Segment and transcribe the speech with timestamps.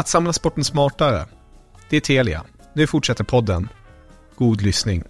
[0.00, 1.26] Att samla sporten smartare.
[1.90, 2.44] Det är Telia.
[2.72, 3.68] Nu fortsätter podden.
[4.36, 5.04] God lyssning.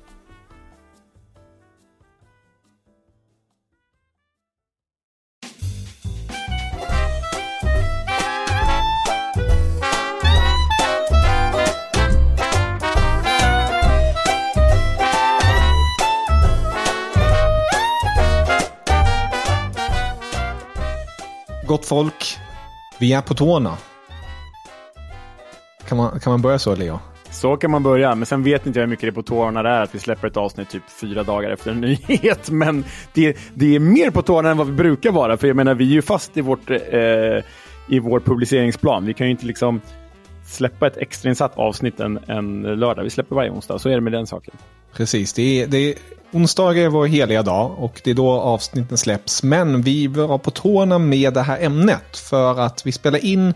[21.67, 22.39] Gott folk,
[22.99, 23.77] vi är på tårna.
[25.91, 26.99] Kan man, kan man börja så, Leo?
[27.31, 29.63] Så kan man börja, men sen vet inte jag hur mycket det är på tårna
[29.63, 32.51] det är att vi släpper ett avsnitt typ fyra dagar efter en nyhet.
[32.51, 35.75] Men det, det är mer på tårna än vad vi brukar vara, för jag menar,
[35.75, 36.77] vi är ju fast i, vårt, eh,
[37.89, 39.07] i vår publiceringsplan.
[39.07, 39.81] Vi kan ju inte liksom
[40.47, 43.03] släppa ett extrainsatt avsnitt en, en lördag.
[43.03, 44.55] Vi släpper varje onsdag, så är det med den saken.
[44.93, 45.95] Precis, det är, det är,
[46.33, 49.43] onsdagar är vår heliga dag och det är då avsnitten släpps.
[49.43, 53.55] Men vi var på tårna med det här ämnet för att vi spelar in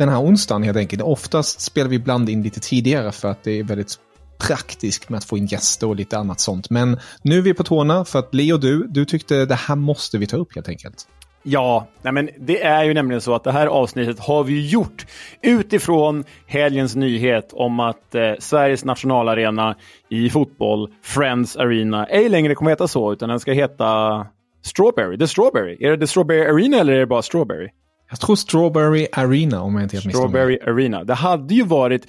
[0.00, 1.02] den här onsdagen helt enkelt.
[1.02, 3.94] Oftast spelar vi ibland in lite tidigare för att det är väldigt
[4.38, 6.70] praktiskt med att få in gäster och lite annat sånt.
[6.70, 10.18] Men nu är vi på tårna för att Leo, du, du tyckte det här måste
[10.18, 11.06] vi ta upp helt enkelt.
[11.42, 15.06] Ja, nej men det är ju nämligen så att det här avsnittet har vi gjort
[15.42, 19.76] utifrån helgens nyhet om att eh, Sveriges nationalarena
[20.08, 24.26] i fotboll, Friends Arena, ej längre kommer heta så, utan den ska heta
[24.62, 25.18] Strawberry.
[25.18, 25.76] The Strawberry.
[25.80, 27.68] Är det The Strawberry Arena eller är det bara Strawberry?
[28.10, 31.04] Jag tror Strawberry Arena om jag inte helt Strawberry Arena.
[31.04, 32.06] Det hade ju varit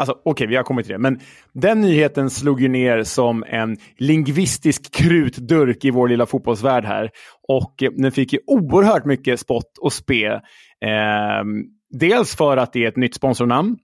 [0.00, 1.20] Alltså, Okej, okay, vi har kommit till det, men
[1.52, 7.10] den nyheten slog ju ner som en lingvistisk krutdurk i vår lilla fotbollsvärld här.
[7.48, 10.26] Och eh, den fick ju oerhört mycket spott och spe.
[10.26, 11.42] Eh,
[11.90, 13.76] dels för att det är ett nytt sponsornamn,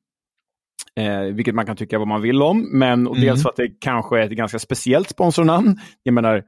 [0.97, 3.21] eh, vilket man kan tycka vad man vill om, men mm.
[3.21, 5.77] dels för att det kanske är ett ganska speciellt sponsornamn.
[6.03, 6.43] Jag menar,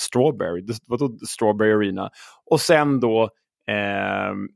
[0.00, 2.10] Strawberry, vadå Strawberry Arena?
[2.50, 3.30] Och sen då
[3.68, 4.48] Ehm,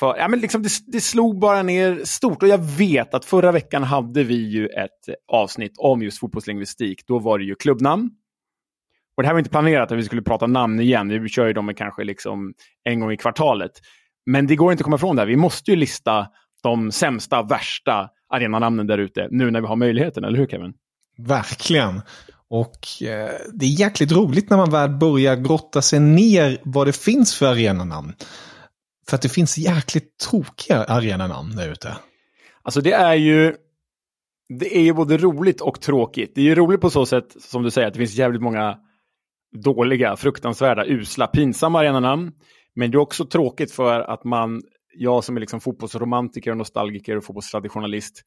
[0.00, 2.42] för, ja, men liksom det, det, slog bara ner stort.
[2.42, 7.06] Och jag vet att förra veckan hade vi ju ett avsnitt om just fotbollslingvistik.
[7.06, 8.10] Då var det ju klubbnamn.
[9.16, 11.22] Och det här var inte planerat att vi skulle prata namn igen.
[11.22, 13.72] Vi kör ju dem kanske liksom en gång i kvartalet.
[14.26, 15.26] Men det går inte att komma ifrån det här.
[15.26, 16.26] Vi måste ju lista
[16.62, 20.74] de sämsta, värsta arenanamnen där ute nu när vi har möjligheten, eller hur Kevin?
[21.18, 22.00] Verkligen.
[22.50, 26.96] Och eh, det är jäkligt roligt när man väl börjar grotta sig ner vad det
[26.96, 28.12] finns för arenanamn.
[29.08, 31.96] För att det finns jäkligt tråkiga arenanamn där ute.
[32.62, 33.56] Alltså det är ju
[34.48, 36.32] det är ju både roligt och tråkigt.
[36.34, 38.78] Det är ju roligt på så sätt, som du säger, att det finns jävligt många
[39.64, 42.32] dåliga, fruktansvärda, usla, pinsamma arenanamn.
[42.74, 44.62] Men det är också tråkigt för att man,
[44.94, 48.22] jag som är liksom fotbollsromantiker, och nostalgiker och fotbollstraditionalist,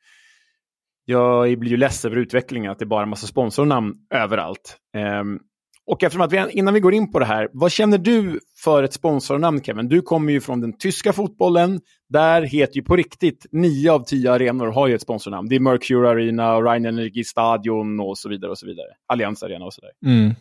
[1.09, 4.77] jag blir ju less över utvecklingen, att det är bara en massa sponsornamn överallt.
[5.21, 5.39] Um,
[5.85, 8.83] och eftersom att vi, innan vi går in på det här, vad känner du för
[8.83, 9.87] ett sponsornamn Kevin?
[9.87, 11.81] Du kommer ju från den tyska fotbollen.
[12.09, 15.49] Där heter ju på riktigt nio av tio arenor har ju ett sponsornamn.
[15.49, 18.51] Det är Mercure Arena, och Rhein Energy Stadion och så vidare.
[18.51, 18.87] och så vidare.
[19.07, 20.11] Allianz Arena och så där.
[20.11, 20.35] Mm.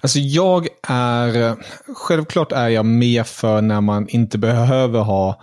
[0.00, 1.56] Alltså jag är,
[1.94, 5.42] självklart är jag med för när man inte behöver ha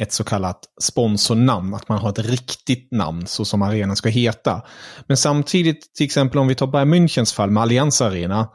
[0.00, 4.62] ett så kallat sponsornamn, att man har ett riktigt namn så som arenan ska heta.
[5.06, 8.48] Men samtidigt, till exempel om vi tar Bayern Münchens fall med Allianz Arena,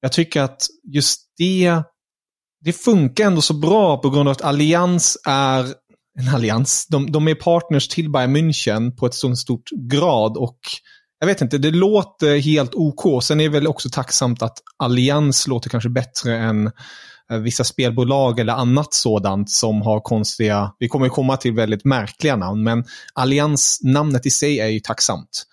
[0.00, 1.82] jag tycker att just det,
[2.64, 5.66] det funkar ändå så bra på grund av att Allians är
[6.18, 6.86] en allians.
[6.86, 10.58] De, de är partners till Bayern München på ett så stort grad och
[11.18, 13.24] jag vet inte, det låter helt OK.
[13.24, 16.70] Sen är det väl också tacksamt att Allians låter kanske bättre än
[17.28, 22.62] vissa spelbolag eller annat sådant som har konstiga, vi kommer komma till väldigt märkliga namn,
[22.62, 22.84] men
[23.14, 25.46] Allians namnet i sig är ju tacksamt.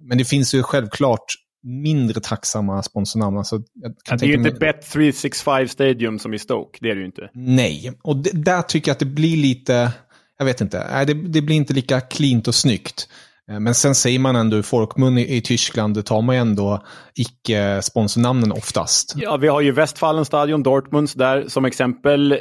[0.00, 1.24] Men det finns ju självklart
[1.62, 3.38] mindre tacksamma sponsornamn.
[3.38, 7.30] Alltså, det är ju inte Bet365 Stadium som i Stoke, det är det ju inte.
[7.34, 9.92] Nej, och det, där tycker jag att det blir lite,
[10.38, 13.08] jag vet inte, det, det blir inte lika cleant och snyggt.
[13.50, 16.40] Eh, men sen säger man ändå i folkmun i, i Tyskland, det tar man ju
[16.40, 16.82] ändå
[17.14, 19.14] icke-sponsornamnen oftast.
[19.16, 22.32] Ja, vi har ju Westfalenstadion, Dortmunds där som exempel.
[22.32, 22.38] Eh,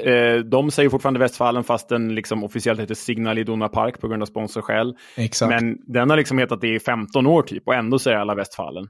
[0.51, 4.25] de säger fortfarande Westfalen fast den liksom officiellt heter Signal Iduna Park på grund av
[4.25, 4.95] sponsorskäl.
[5.15, 5.49] Exakt.
[5.49, 8.87] Men den har liksom hetat det i 15 år typ och ändå säger alla Westfalen.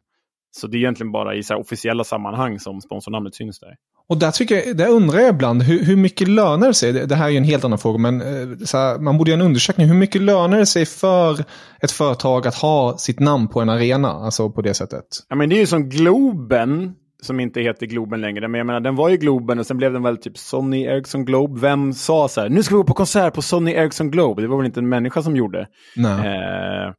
[0.51, 3.75] Så det är egentligen bara i så officiella sammanhang som sponsornamnet syns där.
[4.09, 6.93] Och där, tycker jag, där undrar jag ibland, hur, hur mycket lönar det sig?
[6.93, 8.27] Det, det här är ju en helt annan fråga, men eh,
[8.73, 9.87] här, man borde göra en undersökning.
[9.87, 11.39] Hur mycket lönar det sig för
[11.81, 14.09] ett företag att ha sitt namn på en arena?
[14.09, 15.05] Alltså på det sättet.
[15.29, 18.47] Ja, men det är ju som Globen, som inte heter Globen längre.
[18.47, 21.25] Men jag menar, den var ju Globen och sen blev den väl typ Sony Ericsson
[21.25, 21.61] Globe.
[21.61, 24.41] Vem sa så här, nu ska vi gå på konsert på Sony Ericsson Globe?
[24.41, 25.67] Det var väl inte en människa som gjorde.
[25.95, 26.11] Nej.
[26.11, 26.93] Eh,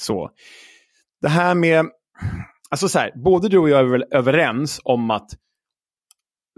[0.00, 0.30] så.
[1.22, 1.86] Det här med,
[2.72, 5.30] alltså så här, både du och jag är väl överens om att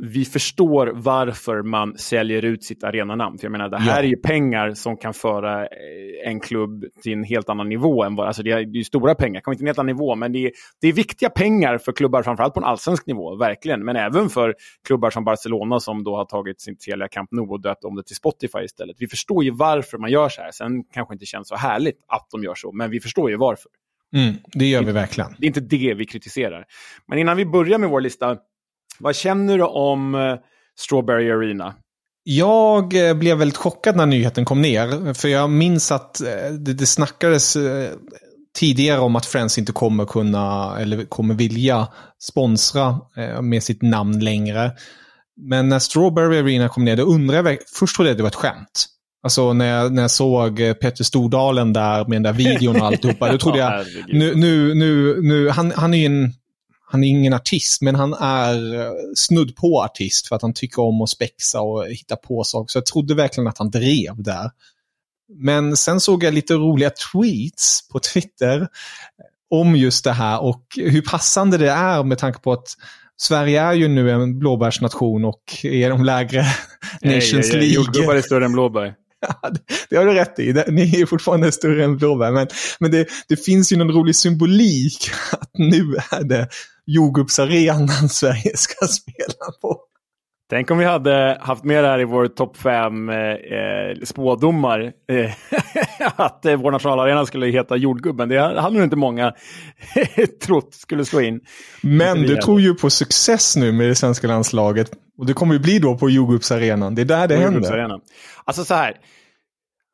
[0.02, 3.38] vi förstår varför man säljer ut sitt arenanamn.
[3.38, 4.04] För jag menar, det här ja.
[4.04, 8.04] är ju pengar som kan föra eh, en klubb till en helt annan nivå.
[8.04, 10.32] Än vad, alltså det är ju stora pengar, kanske inte en helt annan nivå, men
[10.32, 13.84] det är, det är viktiga pengar för klubbar, framförallt på en allsvensk nivå, verkligen.
[13.84, 14.54] Men även för
[14.86, 18.02] klubbar som Barcelona som då har tagit sin Telia Camp Nou och döpt om det
[18.02, 18.96] till Spotify istället.
[18.98, 20.50] Vi förstår ju varför man gör så här.
[20.50, 23.70] Sen kanske inte känns så härligt att de gör så, men vi förstår ju varför.
[24.14, 25.34] Mm, det gör vi verkligen.
[25.38, 26.64] Det är inte det vi kritiserar.
[27.08, 28.36] Men innan vi börjar med vår lista
[28.98, 30.34] vad känner du om eh,
[30.78, 31.74] Strawberry Arena?
[32.22, 35.14] Jag eh, blev väldigt chockad när nyheten kom ner.
[35.14, 37.56] För jag minns att eh, det, det snackades
[38.58, 41.88] tidigare om att Friends inte kommer kunna, eller kommer vilja
[42.22, 43.00] sponsra
[43.42, 44.72] med sitt namn längre.
[45.36, 48.30] Men när Strawberry Arena kom ner, då undrade jag, först trodde jag att det var
[48.30, 48.86] ett skämt.
[49.24, 53.32] Alltså när jag, när jag såg Petter Stordalen där med den där videon och alltihopa,
[53.32, 56.32] då trodde jag, nu, nu, nu, nu han, han är ju en
[56.86, 60.82] han är ingen artist, men han är eh, snudd på artist för att han tycker
[60.82, 62.72] om att spexa och hitta på saker.
[62.72, 64.50] Så jag trodde verkligen att han drev där.
[65.28, 68.68] Men sen såg jag lite roliga tweets på Twitter
[69.50, 72.68] om just det här och hur passande det är med tanke på att
[73.16, 76.44] Sverige är ju nu en blåbärsnation och är de lägre
[77.02, 77.68] Nations League.
[77.68, 78.94] Jordgubbar är större än blåbär.
[79.42, 79.50] Ja,
[79.90, 80.64] det har du rätt i.
[80.68, 82.32] Ni är fortfarande större än blåbär.
[82.32, 82.46] Men,
[82.80, 86.48] men det, det finns ju någon rolig symbolik att nu är det
[86.86, 89.80] jordgubbsarenan Sverige ska spela på.
[90.50, 94.92] Tänk om vi hade haft med det här i vår topp fem eh, eh spådomar.
[95.08, 95.30] Eh,
[96.16, 98.28] att eh, vår nationalarena skulle heta Jordgubben.
[98.28, 99.32] Det hade nog inte många
[100.46, 101.40] trott skulle slå in.
[101.80, 104.90] Men du tror ju på success nu med det svenska landslaget.
[105.18, 106.94] Och det kommer ju bli då på jordgubbsarenan.
[106.94, 108.00] Det är där det händer.
[108.44, 108.96] Alltså så här.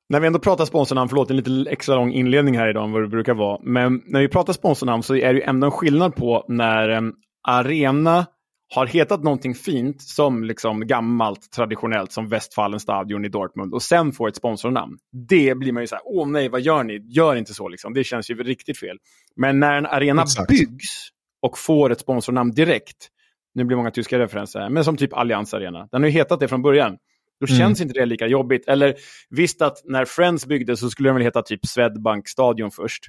[0.09, 3.03] När vi ändå pratar sponsornamn, förlåt en lite extra lång inledning här idag än vad
[3.03, 3.59] det brukar vara.
[3.63, 7.13] Men när vi pratar sponsornamn så är det ju ändå en skillnad på när en
[7.49, 8.27] arena
[8.75, 14.13] har hetat någonting fint som liksom gammalt traditionellt som Westfalen stadion i Dortmund och sen
[14.13, 14.99] får ett sponsornamn.
[15.29, 17.07] Det blir man ju så här, åh nej, vad gör ni?
[17.09, 17.95] Gör inte så liksom.
[17.95, 18.97] Det känns ju riktigt fel.
[19.37, 20.49] Men när en arena Exakt.
[20.49, 21.09] byggs
[21.43, 23.09] och får ett sponsornamn direkt,
[23.55, 25.89] nu blir många tyska referenser här, men som typ Allianz Arena.
[25.93, 26.97] Den har ju hetat det från början.
[27.41, 27.59] Då mm.
[27.59, 28.69] känns inte det lika jobbigt.
[28.69, 28.95] Eller
[29.31, 33.05] visst att när Friends byggdes så skulle den väl heta typ Swedbank Stadion först.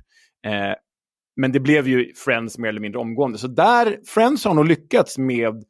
[0.46, 0.76] Eh,
[1.36, 3.38] men det blev ju Friends mer eller mindre omgående.
[3.38, 5.64] Så där, Friends har nog lyckats med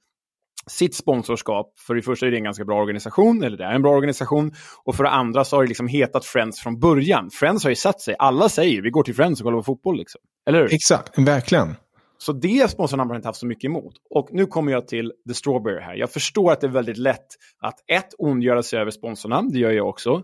[0.68, 1.74] sitt sponsorskap.
[1.88, 4.52] För det första är det en ganska bra organisation, eller det är en bra organisation.
[4.84, 7.30] Och för det andra så har det liksom hetat Friends från början.
[7.30, 8.16] Friends har ju satt sig.
[8.20, 9.98] Alla säger vi går till Friends och kollar på fotboll.
[9.98, 10.22] Liksom.
[10.48, 10.74] Eller hur?
[10.74, 11.76] Exakt, verkligen.
[12.22, 13.94] Så det sponsorn har inte haft så mycket emot.
[14.10, 15.96] Och nu kommer jag till The Strawberry här.
[15.96, 17.28] Jag förstår att det är väldigt lätt
[17.60, 20.24] att ett, ondgöra sig över sponsornamn, det gör jag också.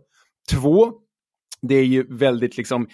[0.51, 0.93] Två,
[1.61, 2.87] det är ju väldigt liksom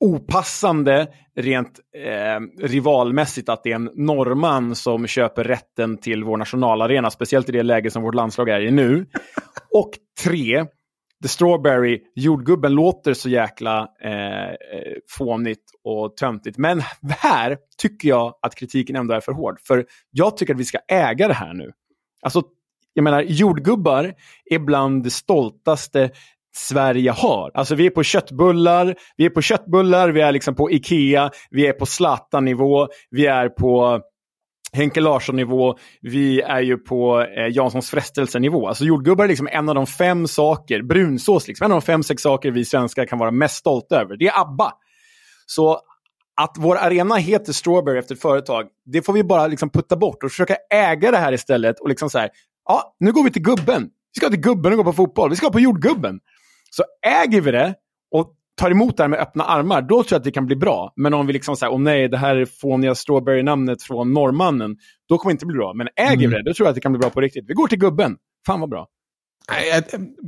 [0.00, 7.10] opassande rent eh, rivalmässigt att det är en norrman som köper rätten till vår nationalarena,
[7.10, 9.06] speciellt i det läge som vårt landslag är i nu.
[9.74, 9.90] Och
[10.24, 10.64] tre,
[11.22, 14.54] The Strawberry, jordgubben, låter så jäkla eh, eh,
[15.18, 16.58] fånigt och töntigt.
[16.58, 19.60] Men här tycker jag att kritiken ändå är för hård.
[19.60, 21.72] För jag tycker att vi ska äga det här nu.
[22.22, 22.42] Alltså,
[22.94, 24.14] jag menar, jordgubbar
[24.50, 26.10] är bland det stoltaste
[26.56, 27.50] Sverige har.
[27.54, 31.66] Alltså vi är på köttbullar, vi är på köttbullar, vi är liksom på Ikea, vi
[31.66, 34.00] är på Zlatan-nivå, vi är på
[34.76, 38.68] Henke Larsson-nivå, vi är ju på eh, Janssons frestelse-nivå.
[38.68, 42.02] Alltså jordgubbar är liksom en av de fem saker, brunsås liksom, en av de fem,
[42.02, 44.16] sex saker vi svenskar kan vara mest stolta över.
[44.16, 44.72] Det är ABBA.
[45.46, 45.80] Så
[46.40, 50.22] att vår arena heter Strawberry efter ett företag, det får vi bara liksom putta bort
[50.22, 51.80] och försöka äga det här istället.
[51.80, 52.30] Och liksom så här,
[52.68, 53.82] ja, nu går vi till gubben.
[54.14, 55.30] Vi ska till gubben och gå på fotboll.
[55.30, 56.20] Vi ska på jordgubben.
[56.70, 57.74] Så äger vi det
[58.10, 60.56] och tar emot det här med öppna armar, då tror jag att det kan bli
[60.56, 60.92] bra.
[60.96, 64.76] Men om vi liksom säger, åh nej, det här är fåniga strawberry-namnet från norrmannen,
[65.08, 65.72] då kommer det inte bli bra.
[65.74, 66.44] Men äger vi mm.
[66.44, 67.44] det, då tror jag att det kan bli bra på riktigt.
[67.48, 68.16] Vi går till gubben.
[68.46, 68.86] Fan vad bra.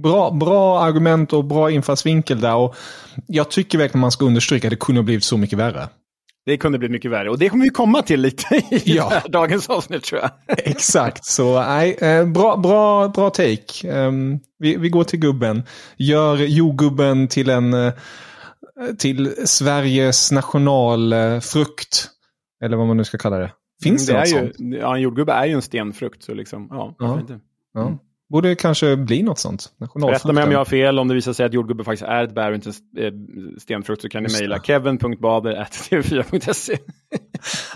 [0.02, 2.56] Bra, bra argument och bra infallsvinkel där.
[2.56, 2.76] Och
[3.26, 5.88] jag tycker verkligen man ska understryka att det kunde ha blivit så mycket värre.
[6.48, 9.22] Det kunde bli mycket värre och det kommer vi komma till lite i ja.
[9.28, 10.30] dagens avsnitt tror jag.
[10.58, 13.92] Exakt, så nej, eh, bra, bra, bra take.
[13.92, 15.62] Um, vi, vi går till gubben.
[15.96, 17.92] Gör jordgubben till en uh,
[18.98, 22.08] till Sveriges nationalfrukt.
[22.64, 23.52] Eller vad man nu ska kalla det.
[23.82, 24.54] Finns det, det något är sånt?
[24.58, 26.22] Ju, ja, en jordgubbe är ju en stenfrukt.
[26.22, 27.20] Så liksom, ja, ja.
[27.20, 27.40] Inte.
[27.74, 27.98] Ja.
[28.30, 29.72] Borde kanske bli något sånt.
[29.94, 30.98] Rätta mig om jag har fel.
[30.98, 33.12] Om det visar sig att jordgubbe faktiskt är ett bär och inte eh,
[33.58, 36.72] stenfrukt så kan ni mejla kevin.bader.tv4.se.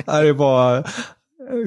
[0.07, 0.85] det är bara eh,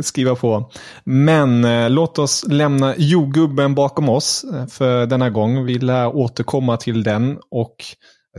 [0.02, 0.72] skriva på.
[1.04, 5.66] Men eh, låt oss lämna jordgubben bakom oss för denna gång.
[5.66, 7.76] Vi lär återkomma till den och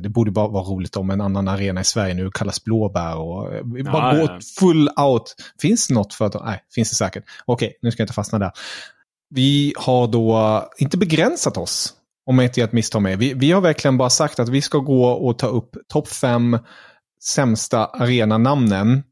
[0.01, 3.51] det borde bara vara roligt om en annan arena i Sverige nu kallas Blåbär och
[3.77, 4.39] vi bara ja, gå ja.
[4.61, 5.35] full out.
[5.61, 6.45] Finns något för att...
[6.45, 7.25] Nej, finns det säkert.
[7.45, 8.51] Okej, nu ska jag inte fastna där.
[9.31, 11.95] Vi har då inte begränsat oss,
[12.27, 13.19] om jag inte gör ett misstag med.
[13.19, 16.59] Vi, vi har verkligen bara sagt att vi ska gå och ta upp topp fem
[17.23, 19.03] sämsta arenanamnen.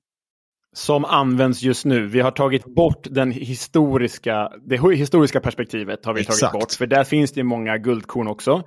[0.76, 2.06] Som används just nu.
[2.06, 6.04] Vi har tagit bort den historiska, det historiska perspektivet.
[6.04, 6.40] har vi Exakt.
[6.40, 6.73] tagit bort.
[6.73, 8.62] För där finns det många guldkorn också.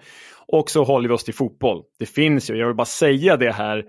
[0.47, 1.83] Och så håller vi oss till fotboll.
[1.99, 3.83] Det finns ju, jag vill bara säga det här.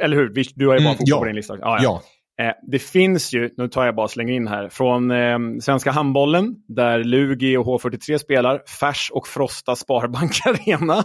[0.00, 0.28] Eller hur?
[0.54, 1.18] Du har ju bara mm, fotboll ja.
[1.18, 1.54] på din lista.
[1.54, 1.80] Ah, ja.
[1.82, 2.02] ja.
[2.40, 6.54] Eh, det finns ju, nu tar jag bara slänger in här, från eh, Svenska handbollen
[6.68, 10.94] där Lugi och H43 spelar, Färs och Frosta Sparbank Arena.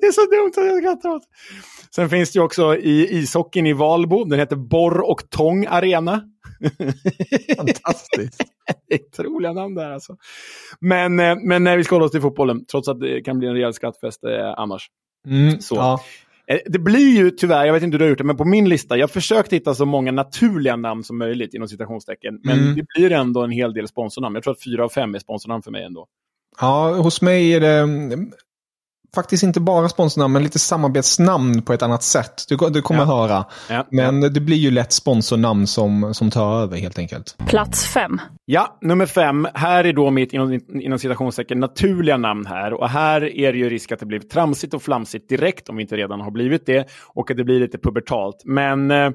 [0.00, 1.22] det är så dumt att jag skrattar åt.
[1.94, 6.22] Sen finns det ju också i ishockeyn i Valbo, den heter Borr och Tång Arena.
[7.56, 8.44] Fantastiskt.
[8.88, 10.16] det är otroliga namn där alltså.
[10.80, 13.54] Men, eh, men vi ska hålla oss till fotbollen, trots att det kan bli en
[13.54, 14.86] rejäl skrattfest eh, annars.
[15.26, 15.74] Mm, så.
[15.74, 16.00] Ja.
[16.50, 18.44] Eh, det blir ju tyvärr, jag vet inte hur du har gjort det, men på
[18.44, 22.40] min lista, jag försökt hitta så många naturliga namn som möjligt inom citationstecken.
[22.44, 22.74] Men mm.
[22.76, 24.34] det blir ändå en hel del sponsornamn.
[24.34, 26.06] Jag tror att fyra av fem är sponsornamn för mig ändå.
[26.60, 27.86] Ja, hos mig är det
[29.14, 32.44] faktiskt inte bara sponsornamn, men lite samarbetsnamn på ett annat sätt.
[32.48, 33.06] Du, du kommer ja.
[33.06, 33.44] höra.
[33.70, 33.86] Ja.
[33.90, 37.36] Men det blir ju lätt sponsornamn som, som tar över helt enkelt.
[37.46, 38.20] Plats fem.
[38.44, 39.48] Ja, nummer fem.
[39.54, 42.72] Här är då mitt inom, inom citationstecken naturliga namn här.
[42.72, 45.82] Och här är det ju risk att det blir tramsigt och flamsigt direkt, om vi
[45.82, 46.88] inte redan har blivit det.
[47.06, 48.42] Och att det blir lite pubertalt.
[48.44, 49.10] Men eh, Eh,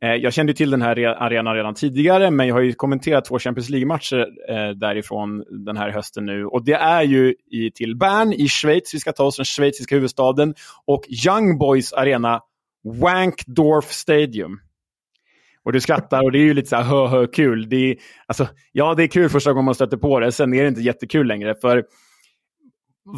[0.00, 3.70] jag kände till den här arenan redan tidigare, men jag har ju kommenterat två Champions
[3.70, 6.46] League-matcher eh, därifrån den här hösten nu.
[6.46, 9.94] Och det är ju i, till Bern i Schweiz, vi ska ta oss den schweiziska
[9.94, 10.54] huvudstaden,
[10.86, 12.40] och Young Boys arena,
[13.00, 14.60] Wankdorf Stadium.
[15.64, 17.68] Och du skrattar och det är ju lite så här hö, hö kul.
[17.68, 20.62] Det är, alltså, ja, det är kul första gången man stöter på det, sen är
[20.62, 21.54] det inte jättekul längre.
[21.54, 21.84] För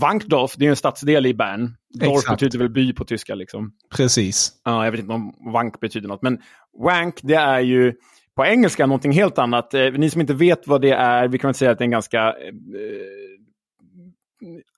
[0.01, 1.77] Wankdorf, det är en stadsdel i Bern.
[1.95, 2.41] Dorf Exakt.
[2.41, 3.35] betyder väl by på tyska.
[3.35, 3.73] Liksom.
[3.97, 4.53] Precis.
[4.65, 6.23] Ja, jag vet inte om wank betyder något.
[6.23, 6.39] Men
[6.79, 7.95] wank, det är ju
[8.37, 9.75] på engelska någonting helt annat.
[9.75, 11.87] Eh, ni som inte vet vad det är, vi kan väl säga att det är
[11.87, 12.19] en ganska...
[12.19, 13.21] Eh, eh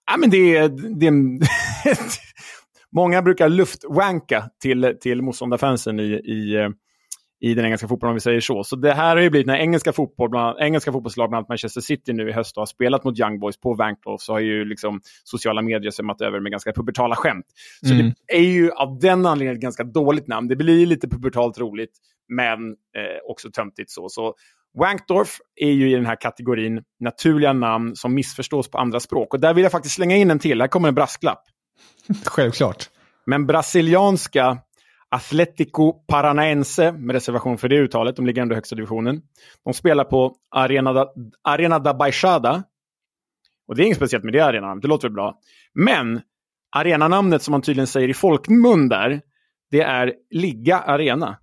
[0.06, 0.68] ja, men det är...
[0.98, 1.12] Det är
[2.92, 6.68] många brukar luftwanka till, till motståndarfansen i, i eh,
[7.42, 8.64] i den engelska fotbollen om vi säger så.
[8.64, 11.80] Så det här har ju blivit när engelska, fotboll, bland, engelska fotbollslag, bland annat Manchester
[11.80, 15.00] City nu i höst, har spelat mot Young Boys på Vankdorf så har ju liksom
[15.24, 17.46] sociala medier sömmat över med ganska pubertala skämt.
[17.86, 18.12] Så mm.
[18.26, 20.48] det är ju av den anledningen ett ganska dåligt namn.
[20.48, 21.92] Det blir lite pubertalt roligt,
[22.28, 24.08] men eh, också töntigt så.
[24.08, 24.34] så
[24.78, 29.34] Wankdorf är ju i den här kategorin naturliga namn som missförstås på andra språk.
[29.34, 30.60] Och där vill jag faktiskt slänga in en till.
[30.60, 31.44] Här kommer en brasklapp.
[32.24, 32.90] Självklart.
[33.26, 34.58] Men brasilianska
[35.14, 39.22] Atletico Paranaense, med reservation för det uttalet, de ligger ändå i högsta divisionen.
[39.64, 42.62] De spelar på Arena da, Arena da Baixada.
[43.68, 45.38] Och det är inget speciellt med det arenanamnet, det låter väl bra.
[45.74, 46.20] Men
[46.76, 49.20] arenanamnet som man tydligen säger i folkmun där,
[49.70, 51.36] det är Ligga Arena.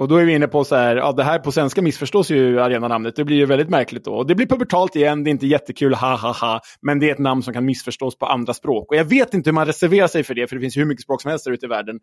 [0.00, 2.60] Och då är vi inne på så här, ja det här på svenska missförstås ju
[2.60, 3.16] arenanamnet.
[3.16, 4.14] Det blir ju väldigt märkligt då.
[4.14, 6.60] Och det blir pubertalt igen, det är inte jättekul, ha ha ha.
[6.82, 8.90] Men det är ett namn som kan missförstås på andra språk.
[8.90, 11.02] Och jag vet inte hur man reserverar sig för det, för det finns hur mycket
[11.02, 12.00] språk som helst där ute i världen.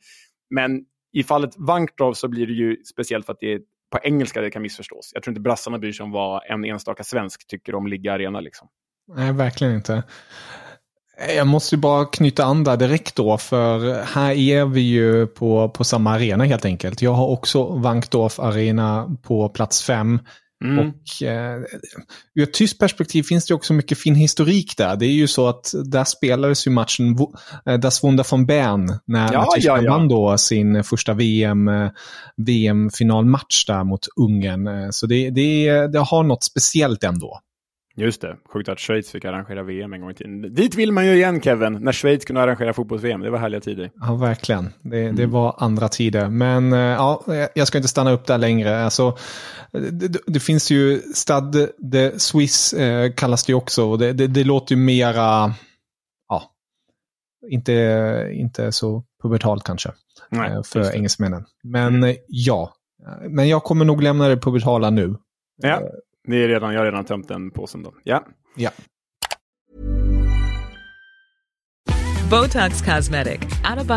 [0.49, 0.81] Men
[1.13, 3.59] i fallet Vankdorf så blir det ju speciellt för att det är
[3.91, 5.11] på engelska det kan missförstås.
[5.13, 8.39] Jag tror inte brassarna bryr sig om vad en enstaka svensk tycker om Ligga Arena.
[8.39, 8.67] Liksom.
[9.15, 10.03] Nej, verkligen inte.
[11.35, 15.69] Jag måste ju bara knyta an där direkt då, för här är vi ju på,
[15.69, 17.01] på samma arena helt enkelt.
[17.01, 20.19] Jag har också Wankdorf Arena på plats fem.
[20.65, 20.79] Mm.
[20.79, 21.61] Och eh,
[22.35, 24.95] ur ett tyst perspektiv finns det också mycket fin historik där.
[24.95, 27.17] Det är ju så att där spelades ju matchen
[27.65, 29.91] eh, Das Wunder von Bern när ja, Tyskland ja, ja.
[29.91, 31.89] vann då sin första VM, eh,
[32.37, 34.67] VM-finalmatch där mot Ungern.
[34.67, 37.39] Eh, så det, det, det har något speciellt ändå.
[37.99, 40.53] Just det, sjukt att Schweiz fick arrangera VM en gång i tiden.
[40.53, 43.21] Dit vill man ju igen Kevin, när Schweiz kunde arrangera fotbolls-VM.
[43.21, 43.91] Det var härliga tider.
[43.95, 44.73] Ja, verkligen.
[44.81, 45.15] Det, mm.
[45.15, 46.29] det var andra tider.
[46.29, 47.23] Men eh, ja,
[47.55, 48.83] jag ska inte stanna upp där längre.
[48.83, 49.17] Alltså,
[49.71, 53.85] det, det finns ju Stade de Suisse eh, kallas det också.
[53.85, 55.53] Och det, det, det låter ju mera,
[56.29, 56.43] ja,
[57.49, 59.91] inte, inte så pubertalt kanske.
[60.29, 61.45] Nej, eh, för engelsmännen.
[61.63, 62.15] Men mm.
[62.27, 62.73] ja,
[63.29, 65.15] men jag kommer nog lämna det pubertala nu.
[65.61, 65.81] Ja.
[66.27, 67.93] Det är redan, jag har redan tömt den påsen då.
[68.03, 68.25] Ja.
[68.55, 68.71] Ja.
[72.29, 73.87] Botox Cosmetic, out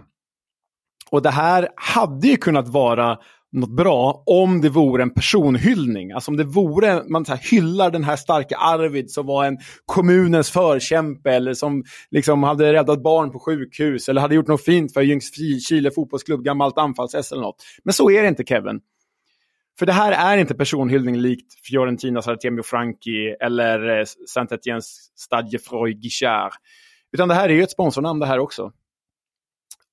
[1.10, 3.18] Och det här hade ju kunnat vara
[3.52, 6.12] något bra om det vore en personhyllning.
[6.12, 9.58] Alltså om det vore, man så här, hyllar den här starka Arvid som var en
[9.86, 14.92] kommunens förkämpe eller som liksom hade räddat barn på sjukhus eller hade gjort något fint
[14.92, 17.64] för Ljungskile fotbollsklubb, gammalt anfalls eller något.
[17.84, 18.80] Men så är det inte Kevin.
[19.78, 26.00] För det här är inte personhyllning likt Fiorentinas Artemio Franchi eller eh, Saint-Étiennes Stade Freud
[26.02, 26.52] Guichard.
[27.12, 28.73] Utan det här är ju ett sponsornamn det här också.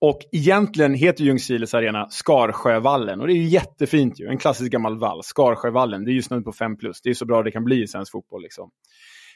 [0.01, 3.21] Och egentligen heter Ljungskiles arena Skarsjövallen.
[3.21, 4.27] Och det är ju jättefint ju.
[4.27, 5.23] En klassisk gammal vall.
[5.23, 6.05] Skarsjövallen.
[6.05, 7.01] Det är just nu på 5 plus.
[7.01, 8.41] Det är så bra det kan bli i svensk fotboll.
[8.41, 8.71] Liksom.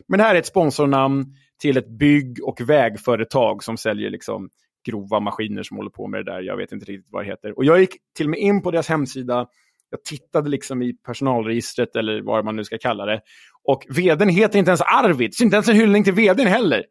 [0.07, 1.25] Men det här är ett sponsornamn
[1.61, 4.49] till ett bygg och vägföretag som säljer liksom
[4.87, 6.41] grova maskiner som håller på med det där.
[6.41, 7.57] Jag vet inte riktigt vad det heter.
[7.57, 9.47] Och jag gick till och med in på deras hemsida.
[9.89, 13.21] Jag tittade liksom i personalregistret eller vad man nu ska kalla det.
[13.63, 15.35] Och vdn heter inte ens Arvid.
[15.35, 16.83] Så inte ens en hyllning till vdn heller.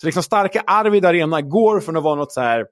[0.00, 2.66] Så liksom starka Arvid Arena går från att vara något så här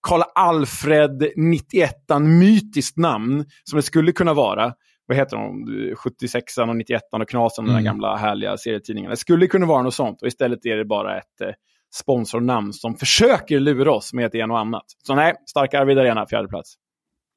[0.00, 4.72] Karl Alfred 91 mytiskt namn som det skulle kunna vara.
[5.06, 5.96] Vad heter de?
[5.96, 7.74] 76 och 91 och Knasen, mm.
[7.74, 9.10] den gamla härliga serietidningen.
[9.10, 11.48] Det skulle kunna vara något sånt och istället är det bara ett eh,
[11.94, 14.84] sponsornamn som försöker lura oss med ett en och annat.
[15.06, 16.74] Så nej, starka Arvid Arena, fjärde plats.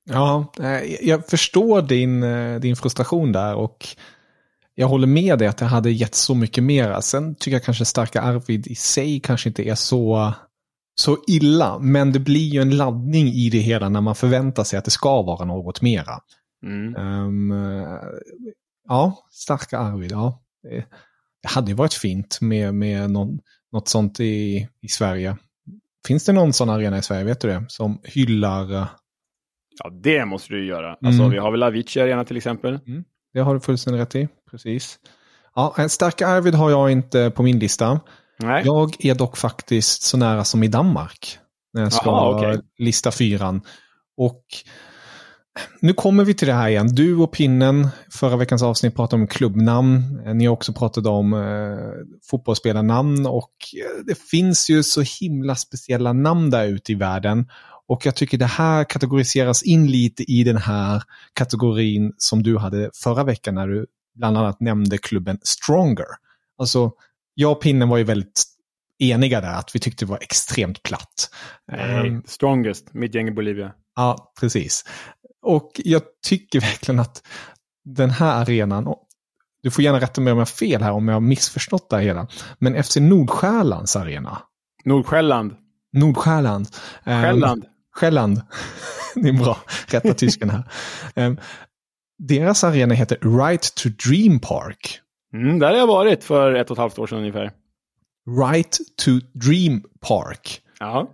[0.09, 3.87] Ja, eh, jag förstår din, eh, din frustration där och
[4.79, 7.01] jag håller med dig att det hade gett så mycket mer.
[7.01, 10.33] Sen tycker jag kanske starka Arvid i sig kanske inte är så
[10.95, 14.79] så illa, men det blir ju en laddning i det hela när man förväntar sig
[14.79, 16.19] att det ska vara något mera.
[16.63, 16.95] Mm.
[16.95, 17.51] Um,
[18.87, 20.41] ja, starka Arvid, ja.
[21.41, 23.39] Det hade ju varit fint med, med någon,
[23.71, 25.37] något sånt i, i Sverige.
[26.07, 28.73] Finns det någon sån arena i Sverige, vet du det, som hyllar...
[28.73, 28.87] Eh,
[29.83, 30.89] ja, det måste du göra.
[30.91, 31.31] Alltså, mm.
[31.31, 32.79] Vi har väl Avicii Arena till exempel.
[32.87, 33.03] Mm.
[33.37, 34.99] Det har du fullständigt rätt i, precis.
[35.55, 37.99] Ja, starka Arvid har jag inte på min lista.
[38.39, 38.63] Nej.
[38.65, 41.37] Jag är dock faktiskt så nära som i Danmark.
[41.73, 42.57] När jag ska Aha, okay.
[42.77, 43.61] lista fyran.
[44.17, 44.43] Och
[45.81, 46.87] nu kommer vi till det här igen.
[46.87, 50.21] Du och Pinnen, förra veckans avsnitt pratade om klubbnamn.
[50.35, 56.13] Ni har också pratat om eh, fotbollsspelarnamn och eh, det finns ju så himla speciella
[56.13, 57.45] namn där ute i världen.
[57.87, 62.89] Och jag tycker det här kategoriseras in lite i den här kategorin som du hade
[62.93, 66.05] förra veckan när du bland annat nämnde klubben Stronger.
[66.57, 66.91] Alltså
[67.33, 68.43] jag och Pinnen var ju väldigt
[68.99, 71.29] eniga där, att vi tyckte det var extremt platt.
[71.71, 73.71] Nej, um, strongest, mitt gäng i Bolivia.
[73.95, 74.85] Ja, precis.
[75.41, 77.23] Och jag tycker verkligen att
[77.85, 78.95] den här arenan,
[79.63, 82.01] du får gärna rätta mig om jag har fel här, om jag har missförstått det
[82.01, 82.27] hela.
[82.59, 84.37] Men FC Nordsjällands arena.
[84.85, 85.55] Nordsjälland.
[85.93, 86.67] Nordsjälland.
[87.03, 87.65] ehm, Själland.
[87.97, 88.41] Själland.
[89.15, 89.57] det är bra.
[89.87, 90.63] Rätta tysken här.
[91.15, 91.37] Ehm,
[92.17, 94.99] deras arena heter Right to Dream Park.
[95.33, 97.51] Mm, där har jag varit för ett och ett halvt år sedan ungefär.
[98.43, 100.61] Right to Dream Park.
[100.79, 101.11] Ja.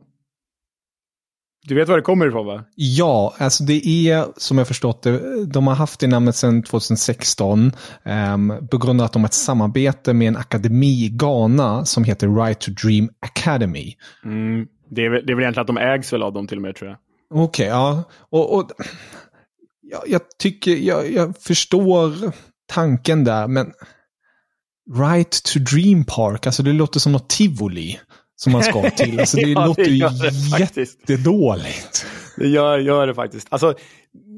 [1.65, 2.63] Du vet var det kommer ifrån va?
[2.76, 7.72] Ja, alltså det är som jag förstått det, de har haft det namnet sedan 2016
[8.04, 12.04] ehm, på grund av att de har ett samarbete med en akademi i Ghana som
[12.04, 13.96] heter Right to Dream Academy.
[14.26, 14.67] Mm.
[14.96, 16.62] Det, är, väl- det är väl egentligen att de ägs väl av dem till och
[16.62, 16.98] med tror jag.
[17.44, 18.04] Okej, ja.
[18.30, 18.72] Och, och
[19.82, 22.32] jag, jag tycker, jag, jag förstår
[22.68, 23.72] tanken där, men
[24.96, 28.00] Right to Dream Park, alltså det låter som något tivoli
[28.36, 29.20] som man ska till.
[29.20, 32.06] Alltså det Ja, låter ju det jättedåligt.
[32.38, 33.48] Det gör, gör det faktiskt.
[33.52, 33.74] Alltså,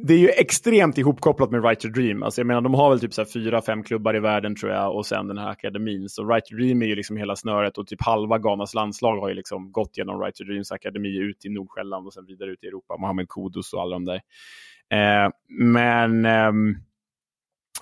[0.08, 2.24] det är ju extremt ihopkopplat med Right to Dream.
[2.24, 4.72] Alltså, jag menar, de har väl typ så här fyra, fem klubbar i världen tror
[4.72, 6.10] jag och sen den här akademin.
[6.10, 9.30] Så Right to Dream är ju liksom hela snöret och typ halva Ghanas landslag har
[9.30, 12.64] ju liksom gått genom Right to Dreams akademi ut i Nordsjälland och sen vidare ut
[12.64, 12.98] i Europa.
[12.98, 14.22] Mohamed Kudus och alla de där.
[14.92, 15.30] Eh,
[15.60, 16.76] men ehm,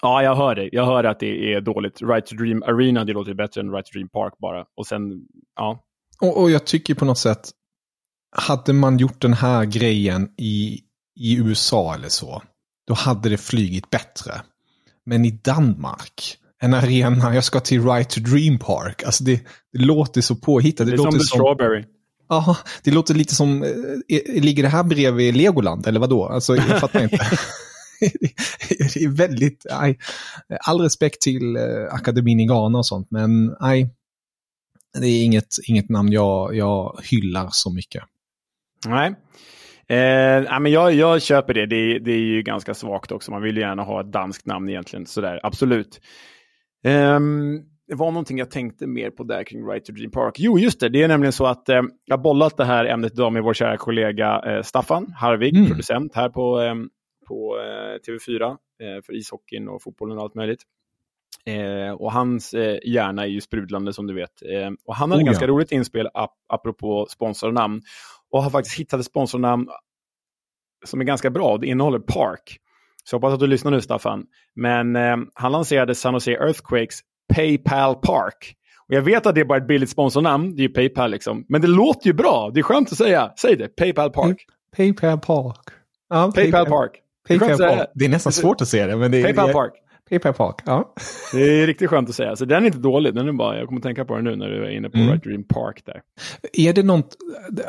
[0.01, 0.69] ja, jag hör det.
[0.71, 2.01] Jag hör att det är dåligt.
[2.01, 4.65] Right to Dream Arena, det låter bättre än Right to Dream Park bara.
[4.75, 5.21] Och sen,
[5.55, 5.83] ja,
[6.21, 7.49] Och, och jag tycker på något sätt,
[8.35, 10.79] hade man gjort den här grejen i,
[11.19, 12.41] i USA eller så,
[12.87, 14.41] då hade det flygit bättre.
[15.05, 19.41] Men i Danmark, en arena, jag ska till Right to Dream Park, alltså det,
[19.73, 20.85] det låter så påhittat.
[20.85, 21.85] det Det, som låter The som, Strawberry.
[22.29, 23.69] ja, det låter lite som, eh,
[24.17, 26.25] eh, ligger det här bredvid Legoland eller vad då?
[26.25, 27.17] Alltså jag fattar inte.
[28.93, 29.99] det är väldigt, nej,
[30.59, 33.89] all respekt till eh, akademin i Ghana och sånt, men nej,
[34.99, 38.03] det är inget, inget namn jag, jag hyllar så mycket.
[38.87, 39.07] Nej.
[39.87, 41.65] Eh, men jag, jag köper det.
[41.65, 41.75] det.
[41.75, 43.31] är- Det är ju ganska svagt också.
[43.31, 45.05] Man vill ju gärna ha ett danskt namn egentligen.
[45.05, 46.01] Sådär, absolut.
[46.85, 50.35] Ehm, det var någonting jag tänkte mer på där kring Right to Dream Park.
[50.37, 50.89] Jo, just det.
[50.89, 53.53] Det är nämligen så att eh, jag har bollat det här ämnet idag med vår
[53.53, 55.67] kära kollega eh, Staffan Harvig, Mm.
[55.69, 56.75] producent här på, eh,
[57.27, 58.55] på eh, TV4 eh,
[59.05, 60.61] för ishockeyn och fotbollen och allt möjligt.
[61.45, 64.41] Eh, och hans eh, hjärna är ju sprudlande som du vet.
[64.53, 65.49] Eh, och han hade Oh, ett ganska ja.
[65.51, 67.81] roligt inspel ap apropå sponsornamn.
[68.33, 69.67] Och har faktiskt hittat ett sponsornamn
[70.85, 71.57] som är ganska bra.
[71.57, 72.57] Det innehåller Park.
[73.03, 74.25] Så jag hoppas att du lyssnar nu Staffan.
[74.55, 76.99] Men eh, han lanserade San Jose Earthquakes
[77.33, 78.55] Paypal Park.
[78.87, 80.55] Och jag vet att det är bara ett billigt sponsornamn.
[80.55, 81.45] Det är ju Paypal liksom.
[81.49, 82.51] Men det låter ju bra.
[82.53, 83.31] Det är skönt att säga.
[83.39, 83.67] Säg det.
[83.67, 84.45] Paypal Park.
[84.77, 85.59] Paypal Park.
[86.09, 86.91] Ja, Paypal Park.
[87.27, 87.77] Det är skönt Paypal.
[87.77, 87.91] Park.
[87.95, 88.95] Det är nästan svårt att säga det.
[88.95, 89.73] Men det är, Paypal Park.
[90.09, 90.93] Paypal Park, ja.
[91.33, 92.35] Det är riktigt skönt att säga.
[92.35, 93.15] Så den är inte dålig.
[93.15, 94.97] Den är bara, jag kommer att tänka på den nu när du är inne på
[94.97, 95.09] Mm.
[95.09, 96.01] Right Dream Park där.
[96.53, 97.15] Är det något,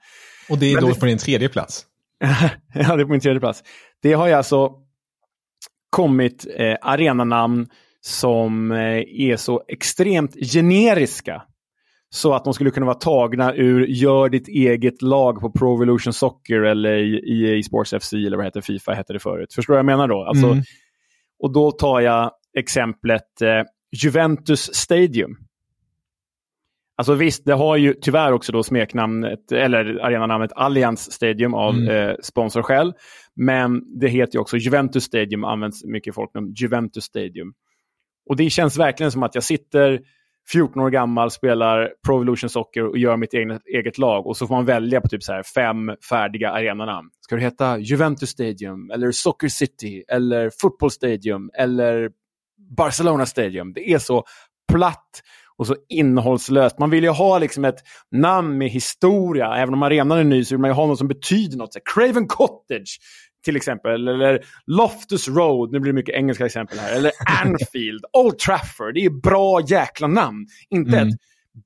[0.51, 1.87] Och det är Men då det- på din tredje plats.
[2.75, 3.63] ja, det är på min tredje plats.
[4.03, 4.73] Det har ju alltså
[5.91, 7.67] kommit eh, arenanamn
[8.01, 11.43] som eh, är så extremt generiska.
[12.11, 16.13] Så att de skulle kunna vara tagna ur Gör ditt eget lag på Pro Evolution
[16.13, 19.53] Soccer eller i EA Sports FC eller vad heter Fifa hette det förut.
[19.55, 20.25] Förstår du vad jag menar då?
[20.25, 20.63] Alltså, Mm.
[21.43, 23.63] Och då tar jag exemplet eh,
[24.03, 25.37] Juventus Stadium.
[26.97, 32.09] Alltså visst, det har ju tyvärr också då smeknamnet, eller arenanamnet Allianz Stadium av Mm.
[32.09, 32.93] eh, sponsorskäl.
[33.37, 37.55] Men det heter ju också Juventus Stadium, används mycket i folknamn, Juventus Stadium.
[38.29, 40.01] Och det känns verkligen som att jag sitter
[40.51, 44.27] 14 år gammal, spelar Pro Evolution Soccer och gör mitt eget, eget lag.
[44.27, 47.09] Och så får man välja på typ så här fem färdiga arenanamn.
[47.21, 52.11] Ska det heta Juventus Stadium, eller Soccer City, eller Football Stadium, eller
[52.77, 53.73] Barcelona Stadium?
[53.73, 54.25] Det är så
[54.73, 55.23] platt
[55.57, 56.79] och så innehållslöst.
[56.79, 57.79] Man vill ju ha liksom ett
[58.11, 59.55] namn med historia.
[59.55, 61.73] Även om arenan är ny så vill man ju ha något som betyder något.
[61.73, 62.99] Så här, Craven Cottage
[63.45, 64.09] till exempel.
[64.09, 65.73] Eller Loftus Road.
[65.73, 66.97] Nu blir det mycket engelska exempel här.
[66.97, 67.13] Eller
[67.45, 68.05] Anfield.
[68.13, 68.95] Old Trafford.
[68.95, 70.47] Det är bra jäkla namn.
[70.71, 71.09] Inte Mm.
[71.09, 71.15] ett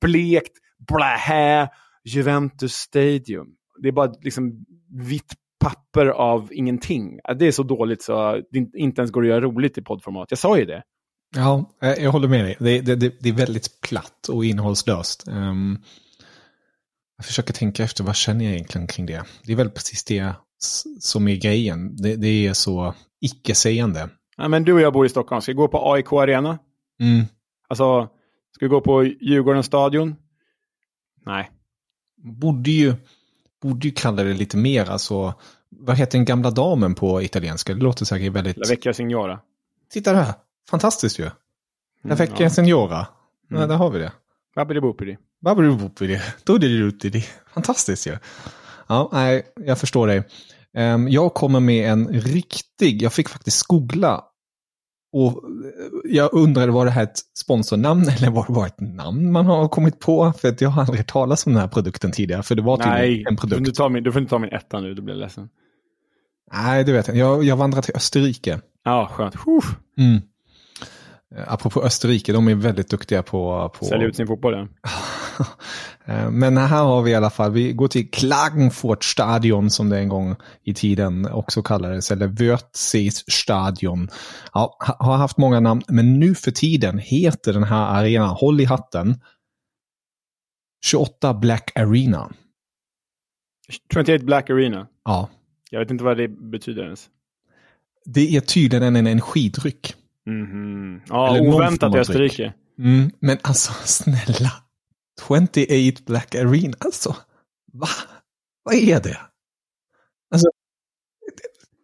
[0.01, 0.53] blekt,
[0.87, 1.69] blähä,
[2.03, 3.47] Juventus Stadium.
[3.81, 4.65] det är bara liksom
[5.09, 7.19] vitt papper av ingenting.
[7.39, 10.27] Det är så dåligt så det inte ens går att göra roligt i poddformat.
[10.31, 10.83] Jag sa ju det.
[11.35, 12.55] Ja, eh, jag håller med dig.
[12.59, 15.27] Det, det, det, det är väldigt platt och innehållslöst.
[15.27, 15.79] Um,
[17.17, 19.23] jag försöker tänka efter, vad känner jag egentligen kring det?
[19.43, 20.33] Det är väl precis det
[20.99, 21.95] som är grejen.
[21.95, 24.09] Det, det är så icke-sägande.
[24.37, 25.41] Ja, men du och jag bor i Stockholm.
[25.41, 26.59] Ska vi gå på AIK Arena?
[26.99, 27.25] Mm.
[27.67, 28.09] Alltså,
[28.55, 30.15] ska vi gå på Djurgårdens stadion?
[31.25, 31.51] Nej.
[32.17, 32.93] Borde ju,
[33.61, 35.33] borde ju kalla det lite mer, alltså,
[35.69, 37.73] vad heter den gamla damen på italienska?
[37.73, 38.57] Det låter säkert väldigt...
[38.57, 39.39] La Vecchia Signora.
[39.89, 40.33] Titta där,
[40.69, 41.29] fantastiskt ju.
[42.03, 42.49] La Vecchia mm, ja.
[42.49, 43.07] Signora.
[43.51, 43.61] Mm.
[43.61, 44.11] Ja, där har vi det.
[44.55, 45.17] Babbidi boppidi.
[45.41, 46.21] Babbidi boppidi.
[46.43, 48.11] Dodidi Fantastiskt ju.
[48.11, 48.17] Ja,
[49.11, 50.23] nej, jag förstår dig.
[50.77, 54.23] Um, jag kommer med en riktig, jag fick faktiskt googla
[55.11, 55.43] och
[56.03, 59.67] jag undrade, var det här ett sponsornamn eller var det bara ett namn man har
[59.67, 60.33] kommit på?
[60.37, 62.43] För att jag har aldrig talat om den här produkten tidigare.
[62.43, 63.65] För det var Nej, en produkt.
[63.65, 65.49] Du, tar min, du får inte ta min etta nu, då blir ledsen.
[66.53, 67.17] Nej, det vet jag.
[67.17, 68.59] Jag, jag vandrar till Österrike.
[68.83, 69.35] Ja, skönt.
[69.97, 70.21] Mm.
[71.35, 73.71] Apropå Österrike, de är väldigt duktiga på...
[73.79, 73.85] på...
[73.85, 74.67] Sälja ut sin fotboll, ja.
[76.05, 79.99] Eh, men här har vi i alla fall, vi går till Klagenfurt stadion som det
[79.99, 84.09] en gång i tiden också kallades, eller Wörthsees stadion.
[84.53, 88.65] Ja, har haft många namn, men nu för tiden heter den här arenan, håll i
[88.65, 89.21] hatten,
[90.85, 92.31] 28 Black Arena.
[93.93, 94.87] 28 Black Arena?
[95.05, 95.29] Ja.
[95.69, 97.09] Jag vet inte vad det betyder ens.
[98.05, 99.95] Det är tydligen en energidryck.
[100.27, 101.01] Mm -hmm.
[101.09, 102.53] Ja, oväntat i Österrike.
[102.79, 104.51] Mm, men alltså, snälla.
[105.27, 107.15] 28 Black Arena, alltså.
[107.73, 107.87] Va?
[108.63, 109.17] Vad är det?
[110.31, 110.47] Alltså,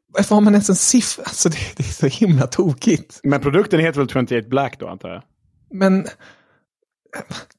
[0.07, 1.23] varför har man ens en siffra?
[1.23, 3.19] Alltså det, det, är så himla tokigt.
[3.23, 5.23] Men produkten heter väl 28 Black då antar jag?
[5.71, 6.05] Men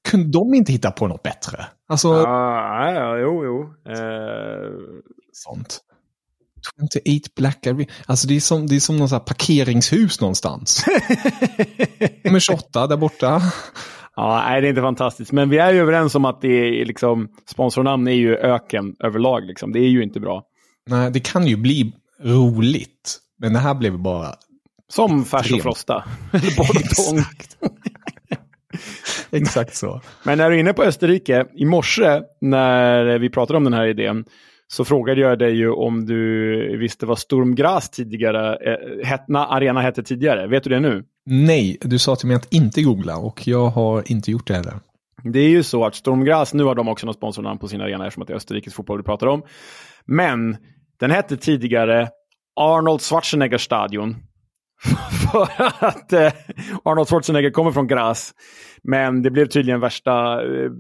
[0.09, 1.67] kunde de inte hitta på något bättre?
[1.89, 2.13] Alltså...
[2.13, 3.63] Ah, ja, jo, jo.
[3.93, 5.01] Uh...
[5.33, 5.81] Sånt.
[6.93, 7.85] 28 Black Arena.
[8.07, 10.85] Alltså det är som, det är som någon sån parkeringshus någonstans.
[12.25, 13.43] Nummer 28 där borta.
[14.17, 15.33] Ja, nej, det är inte fantastiskt.
[15.33, 19.45] Men vi är ju överens om att det är liksom, sponsornamn är ju öken överlag.
[19.45, 19.73] Liksom.
[19.73, 20.43] Det är ju inte bra.
[20.87, 23.19] Nej, det kan ju bli roligt.
[23.39, 24.35] Men det här blev bara...
[24.89, 26.05] Som färs och frosta.
[26.33, 27.25] Eller bolltång.
[29.31, 30.01] Exakt så.
[30.23, 33.87] Men när du är inne på Österrike, i morse när vi pratade om den här
[33.87, 34.25] idén,
[34.75, 39.81] så frågade jag dig ju om du visste vad Sturm Graz tidigare, eh, Hetna Arena
[39.81, 40.47] hette tidigare.
[40.47, 41.05] Vet du det nu?
[41.27, 44.75] Nej, du sa till mig att inte googla och jag har inte gjort det heller.
[45.23, 47.81] Det är ju så att Sturm Graz, nu har de också något sponsornamn på sin
[47.81, 49.43] arena eftersom att det är Österrikes fotboll vi pratar om.
[50.07, 50.57] Men
[51.01, 52.09] den hette tidigare
[52.61, 54.17] Arnold Schwarzenegger Stadion.
[55.33, 55.49] För
[55.87, 56.33] att eh,
[56.85, 58.35] Arnold Schwarzenegger kommer från Graz.
[58.83, 60.71] Men det blev tydligen värsta eh,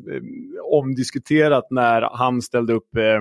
[0.72, 3.20] omdiskuterat när han ställde upp eh,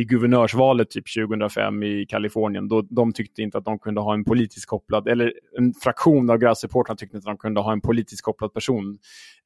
[0.00, 2.68] i guvernörsvalet typ 2005 i Kalifornien.
[2.68, 6.38] Då, de tyckte inte att de kunde ha en politiskt kopplad, eller en fraktion av
[6.38, 8.98] grässupportrarna tyckte inte att de kunde ha en politiskt kopplad person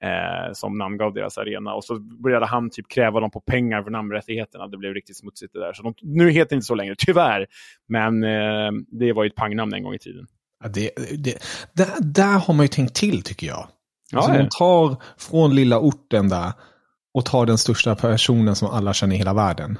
[0.02, 1.74] eh, som namngav deras arena.
[1.74, 4.66] Och så började han typ kräva dem på pengar för namnrättigheterna.
[4.66, 5.72] Det blev riktigt smutsigt det där.
[5.72, 7.46] Så de, nu heter det inte så längre, tyvärr.
[7.88, 10.26] Men eh, det var ju ett pangnamn en gång i tiden.
[10.64, 11.38] Ja, det, det,
[11.72, 13.66] där, där har man ju tänkt till tycker jag.
[14.12, 16.52] Alltså, ja, de tar från lilla orten där
[17.14, 19.78] och tar den största personen som alla känner i hela världen.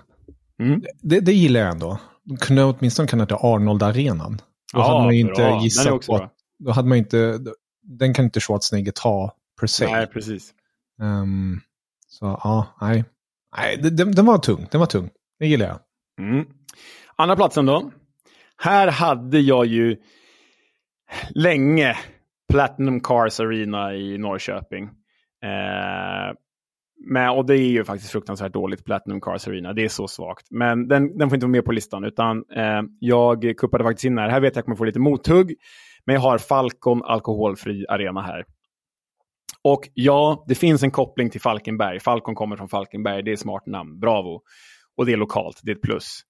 [0.62, 0.83] Mm.
[1.01, 1.99] Det, det gillar jag ändå.
[2.23, 4.37] De kunde åtminstone kan heta Arnold-arenan.
[4.73, 5.62] Då ja, hade man ju inte bra.
[5.62, 7.38] gissat på att, Då hade man inte...
[7.83, 9.87] Den kan inte Schwarzenegger ta per se.
[9.87, 10.53] Nej, precis.
[11.01, 11.61] Um,
[12.07, 13.05] så ja, nej.
[13.57, 14.67] Nej, den, den, var tung.
[14.71, 15.11] Den var tung.
[15.38, 15.79] Det gillar jag.
[16.27, 16.47] Mm.
[17.17, 17.90] Andra platsen då.
[18.57, 19.97] Här hade jag ju
[21.31, 21.97] länge
[22.49, 24.85] Platinum Cars Arena i Norrköping.
[25.45, 26.35] Eh,
[26.96, 29.72] men, och det är ju faktiskt fruktansvärt dåligt, Platinum Cars Arena.
[29.72, 30.46] Det är så svagt.
[30.50, 34.18] Men den, den får inte vara med på listan, utan eh, jag kuppade faktiskt in
[34.18, 34.28] här.
[34.28, 35.54] Här vet jag att jag kommer få lite mothugg.
[36.07, 38.44] Men jag har Falcon alkoholfri arena här.
[39.62, 42.00] Och ja, det finns en koppling till Falkenberg.
[42.00, 44.42] Falcon kommer från Falkenberg, det är ett smart namn, bravo.
[44.96, 46.20] Och det är lokalt, det är ett plus.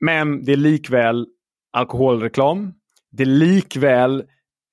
[0.00, 1.26] Men det är likväl
[1.72, 2.72] alkoholreklam.
[3.10, 4.24] Det är likväl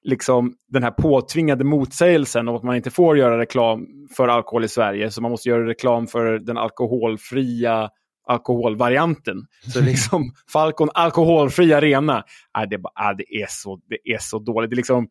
[0.04, 4.68] liksom den här påtvingade motsägelsen om att man inte får göra reklam för alkohol i
[4.68, 7.90] Sverige, så man måste göra reklam för den alkoholfria
[8.30, 9.38] alkoholvarianten.
[9.74, 12.24] Så liksom Falcon alkoholfri arena,
[12.58, 14.70] äh, det, äh, det, är så, det är så dåligt.
[14.70, 15.08] Det är liksom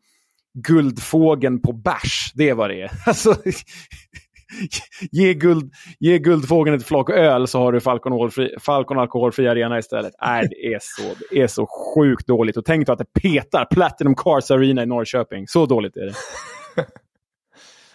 [0.55, 2.91] guldfågeln på bärs, det är vad det är.
[3.07, 3.37] Alltså,
[5.11, 9.79] ge, guld, ge guldfågeln ett flak öl så har du Falcon, alkoholfri, Falcon alkoholfri arena
[9.79, 10.13] istället.
[10.21, 12.57] Nej, det är, så, det är så sjukt dåligt.
[12.57, 15.49] Och tänk då att det petar Platinum Cars Arena i Norrköping.
[15.49, 16.15] Så dåligt är det.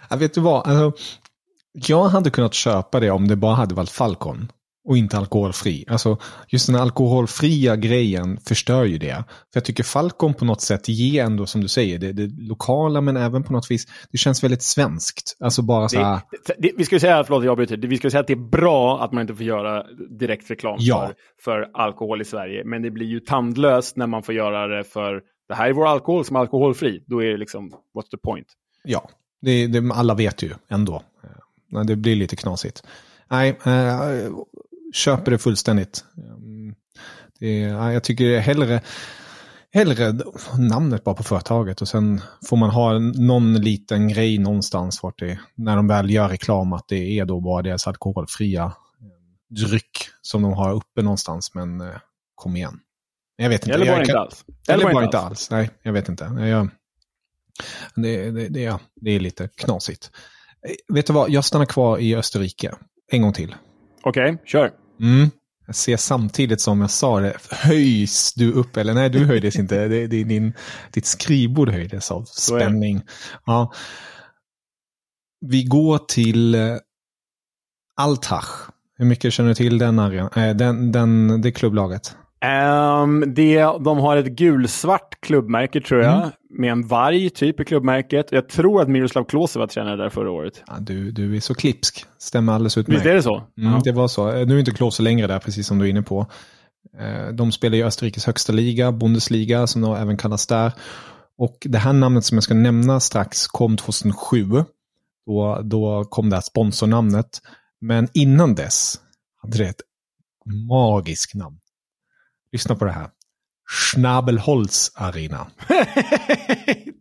[0.09, 0.67] jag vet du vad?
[0.67, 1.01] Alltså,
[1.71, 4.47] jag hade kunnat köpa det om det bara hade varit Falcon
[4.85, 5.85] och inte alkoholfri.
[5.87, 6.17] Alltså
[6.47, 9.15] just den alkoholfria grejen förstör ju det.
[9.25, 13.01] För jag tycker Falcon på något sätt ger ändå, som du säger, det, det lokala
[13.01, 15.37] men även på något vis, det känns väldigt svenskt.
[15.39, 16.19] Alltså bara så här...
[16.47, 19.03] Det, det, vi ska säga, förlåt jag bryter, vi ska säga att det är bra
[19.03, 19.83] att man inte får göra
[20.19, 21.07] direkt reklam Ja.
[21.07, 22.63] för, för alkohol i Sverige.
[22.65, 25.87] Men det blir ju tandlöst när man får göra det för det här är vår
[25.87, 27.03] alkohol som är alkoholfri.
[27.07, 28.47] Då är det liksom, what's the point?
[28.83, 29.09] Ja,
[29.41, 31.03] det, alla vet ju ändå.
[31.87, 32.83] Det blir lite knasigt.
[33.29, 34.29] Nej, eh,
[34.93, 36.05] köper det fullständigt.
[36.17, 36.75] Mm,
[37.39, 38.81] Det, ja, jag tycker hellre,
[39.73, 40.13] hellre
[40.57, 45.39] namnet bara på företaget och sen får man ha någon liten grej någonstans vart det,
[45.55, 50.41] när de väl gör reklam, att det är då bara deras alkoholfria eh, dryck som
[50.41, 51.53] de har uppe någonstans.
[51.55, 51.87] Men eh,
[52.35, 52.79] kom igen.
[53.35, 53.73] Jag vet inte.
[53.75, 54.45] Eller jag bara inte kan- alls.
[54.67, 55.49] Eller bara inte alls.
[55.51, 56.23] Nej, jag vet inte.
[56.23, 56.69] Jag,
[57.95, 60.11] det, det, det, ja, det är lite knasigt.
[60.67, 62.75] Eh, Vet du vad, jag stannar kvar i Österrike.
[63.11, 63.55] En gång till.
[64.03, 64.71] Okej, kör.
[65.03, 65.29] Mm.
[65.65, 69.87] Jag ser samtidigt som jag sa det, höjs du upp, eller nej du höjdes inte,
[69.87, 70.53] det, det din,
[70.91, 73.01] ditt skrivbord höjdes av spänning.
[73.45, 73.73] Ja.
[75.41, 76.77] Vi går till eh,
[77.95, 78.45] Altach.
[78.97, 82.15] Hur mycket känner du till den, arenan- eh, den, den, det klubblaget?
[82.43, 86.29] Ehm, det, de har ett gulsvart klubbmärke tror jag, Mm.
[86.49, 88.27] med en varg typ i klubbmärket.
[88.31, 90.63] Jag tror att Miroslav Klose var tränare där förra året.
[90.67, 92.05] Ja, du, du är så klipsk.
[92.17, 93.05] Stämmer alldeles Visst utmärkt.
[93.05, 93.35] är det så?
[93.57, 93.81] Mm, Ja.
[93.83, 94.29] Det var så.
[94.31, 96.27] Eh, Nu är inte Klose längre där, precis som du är inne på.
[96.99, 100.71] Eh, De spelar i Österrikes högsta liga, Bundesliga, som de även kallas där.
[101.37, 104.45] Och det här namnet som jag ska nämna strax kom 2007.
[105.25, 107.41] Då, då kom det här sponsornamnet.
[107.81, 108.95] Men innan dess
[109.41, 109.81] hade det ett
[110.69, 111.57] magiskt namn.
[112.53, 113.09] Lyssna på det här.
[113.69, 115.47] Schnabelholz Arena.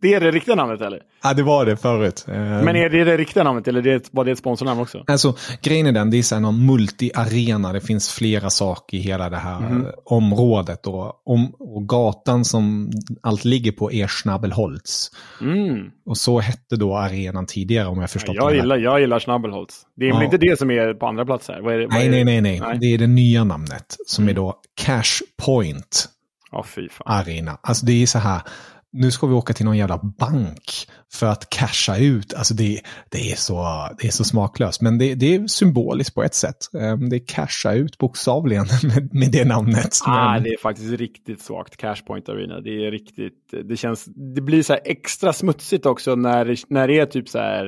[0.01, 0.99] det är det riktiga namnet eller?
[1.23, 2.25] Ja, det var det förut.
[2.27, 5.03] Eh, Men är det det riktiga namnet eller var det ett sponsornamn också?
[5.07, 7.73] Alltså, grejen är den, det är någon multi-arena.
[7.73, 10.87] Det finns flera saker i hela det här eh, området.
[10.87, 15.11] Och, om, och gatan som allt ligger på är Schnabelholz.
[15.41, 15.77] Mm.
[16.05, 19.81] Och så hette då arenan tidigare om jag förstått Jag det gillar, jag gillar Schnabelholz.
[19.95, 20.25] Det är väl Ja.
[20.25, 21.61] inte det som är på andra plats här?
[21.61, 22.77] Vad är det, vad Nej, nej, nej, nej.
[22.79, 26.09] Det är det nya namnet som är då Cash Point
[26.53, 27.07] Ja, fy fan.
[27.19, 27.57] Arena.
[27.61, 28.41] Alltså det är så här,
[28.91, 32.33] nu ska vi åka till någon jävla bank för att casha ut.
[32.33, 33.63] Alltså det, det, är, så,
[33.99, 34.81] det är så smaklöst.
[34.81, 36.57] Men det, det är symboliskt på ett sätt.
[36.79, 39.89] Ehm, Det är casha ut bokstavligen med, med det namnet.
[40.05, 41.77] Ah, Men- det är faktiskt riktigt svagt.
[41.77, 42.61] Cashpoint Arena.
[42.61, 46.99] Det är riktigt, det känns, det blir så här extra smutsigt också när, när det
[46.99, 47.67] är typ så här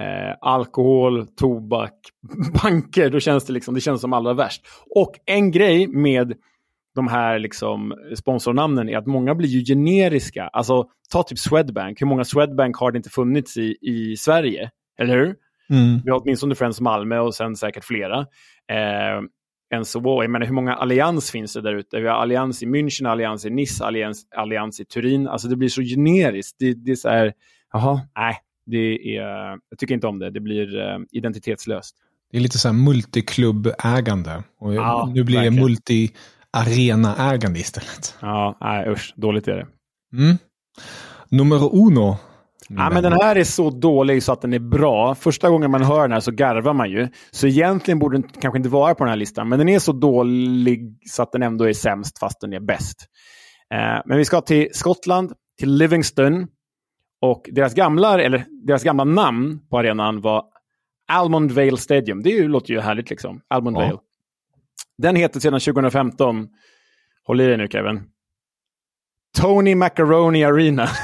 [0.00, 1.94] eh, alkohol, tobak,
[2.62, 3.10] banker.
[3.10, 4.62] Då känns det liksom, det känns som allra värst.
[4.94, 6.32] Och en grej med
[6.98, 10.48] de här liksom sponsornamnen är att många blir ju generiska.
[10.48, 12.00] Alltså, ta typ Swedbank.
[12.00, 14.70] Hur många Swedbank har det inte funnits i, i Sverige?
[14.98, 15.34] Eller hur?
[15.70, 16.00] Mm.
[16.04, 18.18] Vi har åtminstone Friends Malmö och sen säkert flera.
[18.72, 19.22] Eh,
[19.74, 22.00] än så, jag menar, hur många allians finns det där ute?
[22.00, 25.28] Vi har allians i München, allians i Nice, allians, allians i Turin.
[25.28, 26.56] Alltså det blir så generiskt.
[26.58, 27.32] Det, det är så här,
[27.72, 29.22] jaha, nej, det är,
[29.70, 30.30] jag tycker inte om det.
[30.30, 31.96] Det blir eh, identitetslöst.
[32.30, 34.42] Det är lite så här multiklubbägande.
[34.58, 36.08] Och Ja, nu blir det verkligen.
[36.56, 38.16] Multi-arena-ägande istället.
[38.20, 39.66] Ja, nej usch, dåligt är det.
[40.12, 40.36] Mm.
[41.30, 42.16] Nummer uno.
[42.68, 45.14] Ja, men den här är så dålig så att den är bra.
[45.14, 47.08] Första gången man hör den här så garvar man ju.
[47.30, 49.48] Så egentligen borde den kanske inte vara på den här listan.
[49.48, 53.06] Men den är så dålig så att den ändå är sämst fast den är bäst.
[53.74, 56.46] Eh, men vi ska till Skottland, till Livingston.
[57.20, 60.44] Och deras gamla, eller deras gamla namn på arenan var
[61.12, 62.22] Almond Vale Stadium.
[62.22, 63.40] Det är ju, låter ju härligt liksom.
[63.48, 63.80] Almond Ja.
[63.80, 63.98] Vale.
[64.98, 66.48] Den heter sedan 2015,
[67.26, 68.02] håll i dig nu Kevin,
[69.36, 70.88] Tony Macaroni Arena.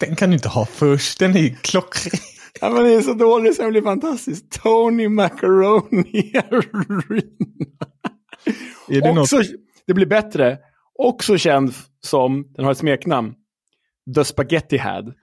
[0.00, 1.18] Den kan du inte ha först.
[1.18, 2.20] Den är ju klockren.
[2.60, 4.62] Ja, men det är så dåligt så det blir fantastiskt.
[4.62, 7.86] Tony Macaroni Arena.
[8.88, 9.32] Är det något?
[9.32, 9.52] Också,
[9.86, 10.58] det blir bättre.
[10.98, 13.34] Också känd som, den har ett smeknamn,
[14.14, 15.14] The Spaghetti Had.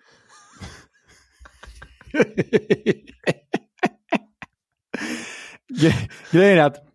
[6.32, 6.92] Grejen är att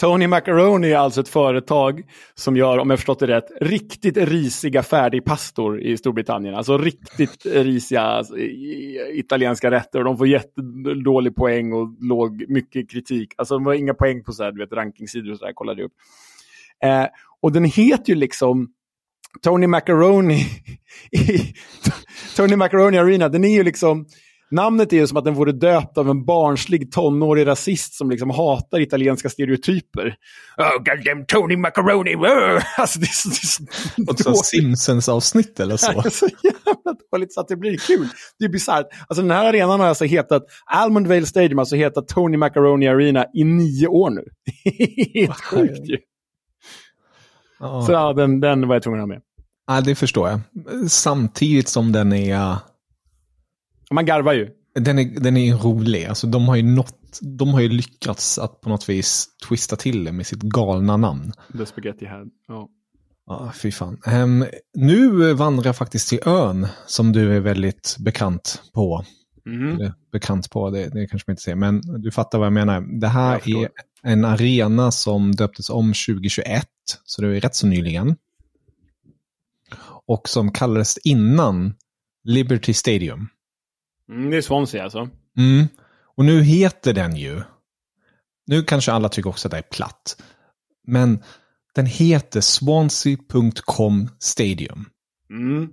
[0.00, 2.02] Tony Macaroni är alltså ett företag
[2.34, 6.54] som gör, om jag förstått det rätt, riktigt risiga färdigpastor i Storbritannien.
[6.54, 8.38] Alltså riktigt risiga alltså,
[9.12, 9.98] italienska rätter.
[9.98, 13.34] Och de får jättedålig poäng och låg mycket kritik.
[13.36, 15.80] Alltså de har inga poäng på så här, du vet, rankingsidor och så där, kollade
[15.80, 15.94] jag upp.
[16.84, 17.06] Eh,
[17.40, 18.68] och den heter ju liksom
[19.42, 20.46] Tony Macaroni,
[21.12, 21.54] i-
[22.36, 24.06] Tony Macaroni Arena, den är ju liksom
[24.52, 28.30] Namnet är ju som att den vore döpt av en barnslig tonårig rasist som liksom
[28.30, 30.14] hatar italienska stereotyper.
[30.58, 32.14] Oh, goddamn Tony Macaroni!
[32.16, 32.62] Oh!
[32.78, 35.92] Alltså, det är så, det är så Något Simpsons-avsnitt eller så.
[36.02, 38.08] Det är så jävla dåligt så att det blir kul.
[38.38, 38.86] Det är bisarrt.
[39.08, 43.24] Alltså den här arenan har alltså hetat Almond Vale Stadium, alltså hetat Tony Macaroni Arena
[43.34, 44.22] i nio år nu.
[45.20, 45.96] Helt sjukt ju.
[47.60, 47.82] Ja.
[47.82, 49.22] Så ja, den, den var jag tvungen att ha med.
[49.66, 50.40] Ja, det förstår jag.
[50.90, 52.56] Samtidigt som den är,
[53.90, 54.48] Man garvar ju.
[54.74, 56.04] den är, den är rolig.
[56.04, 60.04] Alltså, de, har ju nått, de har ju lyckats att på något vis twista till
[60.04, 61.32] det med sitt galna namn.
[61.58, 62.26] The Spaghetti Head.
[62.48, 62.68] Ja.
[63.26, 64.00] Ja, fy fan.
[64.06, 64.44] Ehm,
[64.74, 69.04] nu vandrar jag faktiskt till ön som du är väldigt bekant på.
[69.46, 73.00] Eller bekant på, det, det kanske man inte säger, men du fattar vad jag menar.
[73.00, 73.68] Det här Jag är
[74.02, 76.66] en arena som döptes om 2021,
[77.04, 78.16] så det är rätt så nyligen.
[80.06, 81.74] Och som kallades innan
[82.24, 83.28] Liberty Stadium.
[84.08, 85.08] Mm, det är Swansea alltså.
[85.36, 85.68] Mm.
[86.16, 87.42] Och nu heter den ju,
[88.46, 90.22] nu kanske alla tycker också att det är platt,
[90.86, 91.22] men
[91.74, 94.86] den heter Swansea.com Stadium.
[95.30, 95.68] Mm.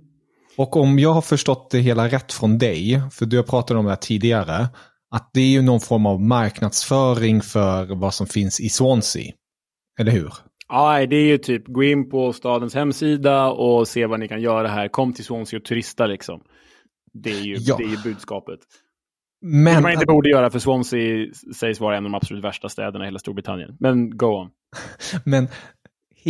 [0.56, 3.84] Och om jag har förstått det hela rätt från dig, för du har pratat om
[3.84, 4.68] det här tidigare,
[5.10, 9.32] att det är ju någon form av marknadsföring för vad som finns i Swansea.
[10.00, 10.32] Eller hur?
[10.68, 14.40] Ja, det är ju typ gå in på stadens hemsida och se vad ni kan
[14.40, 14.88] göra här.
[14.88, 16.40] Kom till Swansea och turista liksom.
[17.12, 17.76] Det är ju, Ja.
[17.76, 18.58] det är ju budskapet.
[19.40, 22.68] Men, Det man inte borde göra för Swansea sägs vara en av de absolut värsta
[22.68, 23.76] städerna i hela Storbritannien.
[23.80, 24.50] Men go on.
[25.24, 25.48] men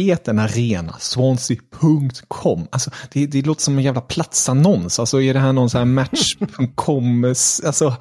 [0.03, 2.67] het en arena, Swansea.com.
[2.71, 4.99] Alltså, det, det låter som en jävla platsannons.
[4.99, 7.25] Alltså är det här någon sån här match.com,
[7.65, 7.95] alltså eh,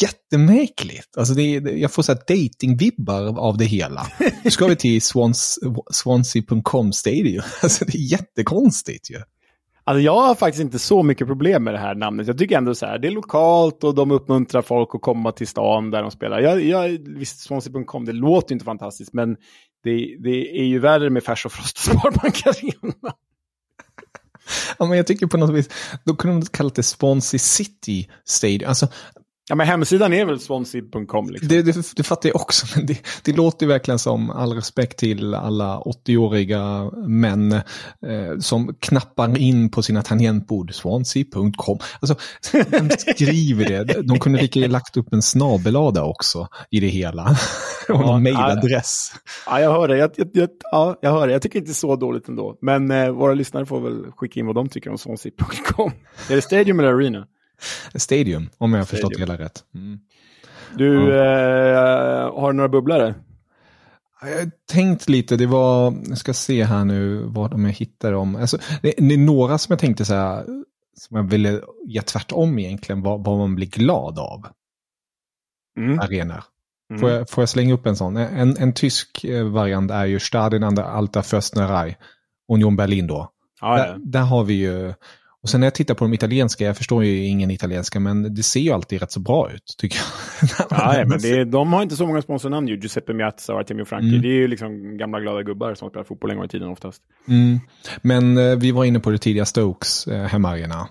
[0.00, 1.16] jättemärkligt.
[1.16, 4.06] Alltså det, jag får så här dating-vibbar av det hela.
[4.44, 5.58] Nu ska vi till Swans,
[5.90, 7.42] Swansea.com Stadium.
[7.62, 9.18] Alltså det är jättekonstigt ju.
[9.88, 12.26] Alltså jag har faktiskt inte så mycket problem med det här namnet.
[12.26, 15.46] Jag tycker ändå så här, det är lokalt och de uppmuntrar folk att komma till
[15.46, 16.40] stan där de spelar.
[16.40, 19.36] Jag, jag, visst, Swansea.com, det låter ju inte fantastiskt, men
[19.84, 23.14] det, det är ju värre med Färs och Frost och Sparbank Arena.
[24.78, 25.68] Ja, men jag tycker på något vis,
[26.04, 28.68] då kunde de kallat det Swansea City Stadium.
[28.68, 28.88] Alltså,
[29.48, 31.48] Ja, men hemsidan är väl Swansea.com liksom.
[31.48, 34.98] Det, det, det fattar jag också, men det, det låter ju verkligen som all respekt
[34.98, 41.78] till alla 80-åriga män eh, som knappar in på sina tangentbord, swansea.com.
[42.00, 42.16] Alltså,
[42.68, 44.02] vem skriver det?
[44.02, 47.22] De kunde lika lagt upp en snabellada också i det hela.
[47.88, 49.12] Och Ja, en mejladress.
[49.46, 49.96] Ja, jag hör det.
[49.96, 51.32] Jag, jag, jag, ja, jag hör det.
[51.32, 52.58] Jag tycker inte så dåligt ändå.
[52.60, 55.92] Men eh, våra lyssnare får väl skicka in vad de tycker om Swansea.com.
[56.30, 57.26] Är det Stadium eller Arena?
[57.94, 59.64] Stadium, om jag har förstått det hela rätt.
[59.74, 59.98] Mm.
[60.74, 63.14] Du, eh, har du några bubblare?
[64.20, 68.12] Jag har tänkt lite, det var, jag ska se här nu vad de jag hittar
[68.12, 68.36] dem.
[68.36, 70.44] Alltså, det, det är några som jag tänkte så här,
[70.96, 74.46] som jag ville ge tvärtom egentligen, vad, vad man blir glad av.
[75.78, 75.98] Mm.
[75.98, 76.42] Arenor.
[76.90, 77.00] Mm.
[77.00, 78.16] Får, jag, får jag slänga upp en sån?
[78.16, 81.96] En, en tysk eh, variant är ju Stadien an der Alta Förstnerei,
[82.48, 83.30] Union Berlin då.
[83.60, 83.96] Ja, Där, ja.
[83.98, 84.94] där har vi ju,
[85.42, 88.42] och sen när jag tittar på de italienska, jag förstår ju ingen italienska, men det
[88.42, 90.06] ser ju alltid rätt så bra ut, tycker jag.
[90.70, 92.78] Ja, ja, men det är, de har inte så många sponsornamn ju.
[92.78, 94.08] Giuseppe Miazza och Artemio Franchi.
[94.08, 94.22] Mm.
[94.22, 97.02] Det är ju liksom gamla glada gubbar som spelar fotboll en gång i tiden oftast.
[97.28, 97.58] Mm.
[98.02, 100.88] Men eh, vi var inne på det tidiga Stokes eh, hemmaarena.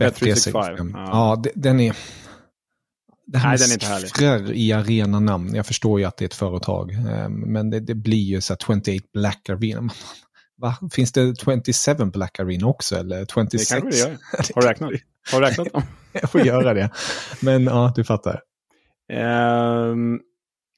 [0.00, 1.40] Bet365, Ja, ja.
[1.42, 1.96] det, den är...
[3.26, 6.26] Det här Nej, med den är siffror i arenanamn, jag förstår ju att det är
[6.26, 9.90] ett företag, eh, men det, det blir ju så här 28 Black Arena.
[10.62, 10.74] Va?
[10.92, 13.70] Finns det 27 Black Arena också eller Det 26?
[13.70, 14.18] kanske det gör.
[14.54, 14.90] Har räknat?
[15.32, 15.68] Har räknat?
[16.12, 16.90] Jag får göra det.
[17.42, 18.40] Men ja, du fattar.
[19.12, 20.20] Ehm,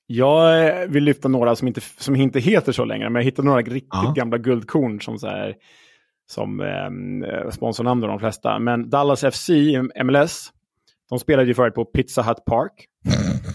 [0.06, 3.60] jag vill lyfta några som inte, som inte heter så längre, men jag hittade några
[3.60, 4.12] riktigt Ja.
[4.16, 5.54] gamla guldkorn som, så här,
[6.30, 8.58] som eh, sponsornamn då, de flesta.
[8.58, 9.50] Men Dallas FC,
[10.04, 10.52] MLS,
[11.08, 12.72] de spelade ju förut på Pizza Hut Park.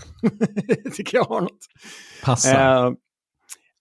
[0.95, 1.59] tycker jag har något.
[2.23, 2.85] Passa.
[2.85, 2.91] Eh,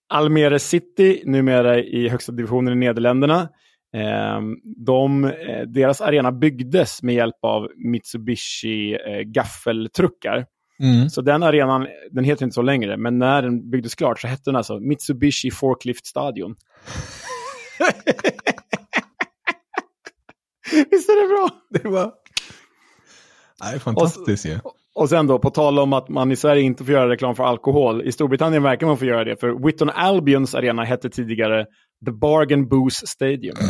[0.09, 3.49] Almere City, numera i högsta divisionen i Nederländerna.
[3.95, 4.41] Eh,
[4.87, 10.47] de, eh, deras arena byggdes med hjälp av Mitsubishi eh, gaffeltruckar.
[10.83, 11.09] Mm.
[11.11, 14.43] Så den arenan, den heter inte så längre, men när den byggdes klart så hette
[14.45, 16.57] den alltså Mitsubishi Forklift Stadion.
[20.91, 21.51] Visst är det bra?
[21.71, 22.13] Det var...
[23.63, 24.59] Nej, fantastiskt ju.
[24.99, 27.45] Och sen då, på tal om att man i Sverige inte får göra reklam för
[27.45, 28.03] alkohol.
[28.03, 31.67] I Storbritannien verkar man få göra det, för Whitton Albions arena hette tidigare
[32.05, 33.57] The Bargain Booze Stadium.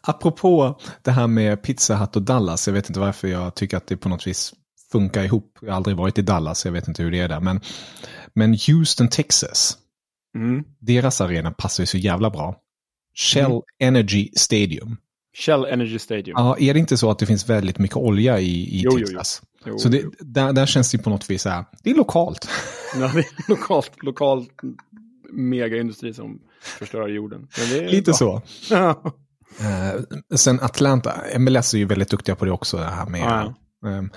[0.00, 3.86] Apropå det här med Pizza Hut och Dallas, jag vet inte varför jag tycker att
[3.86, 4.54] det på något vis
[4.92, 5.58] funkar ihop.
[5.60, 7.40] Jag har aldrig varit i Dallas, jag vet inte hur det är där.
[7.40, 7.60] Men,
[8.34, 9.78] men Houston, Texas,
[10.36, 10.64] Mm.
[10.80, 12.56] deras arena passar ju så jävla bra.
[13.14, 14.96] Shell Energy Stadium.
[15.38, 16.34] Shell Energy Stadium.
[16.36, 18.98] Ja, är det inte så att det finns väldigt mycket olja i, i Jo, jo,
[18.98, 19.06] jo.
[19.06, 19.42] Texas?
[19.66, 22.48] Jo, så det, där, där känns det på något vis så här, det är lokalt.
[23.00, 24.50] Ja, det är lokalt, lokalt
[25.32, 26.40] megaindustri som
[26.78, 27.48] förstör jorden.
[27.58, 28.14] Är Lite bra.
[28.14, 28.42] så.
[28.74, 29.02] Ja.
[29.60, 33.20] Eh, sen Atlanta, MLS är ju väldigt duktiga på det också, det här med...
[33.20, 33.54] Ja.
[33.84, 34.10] Um,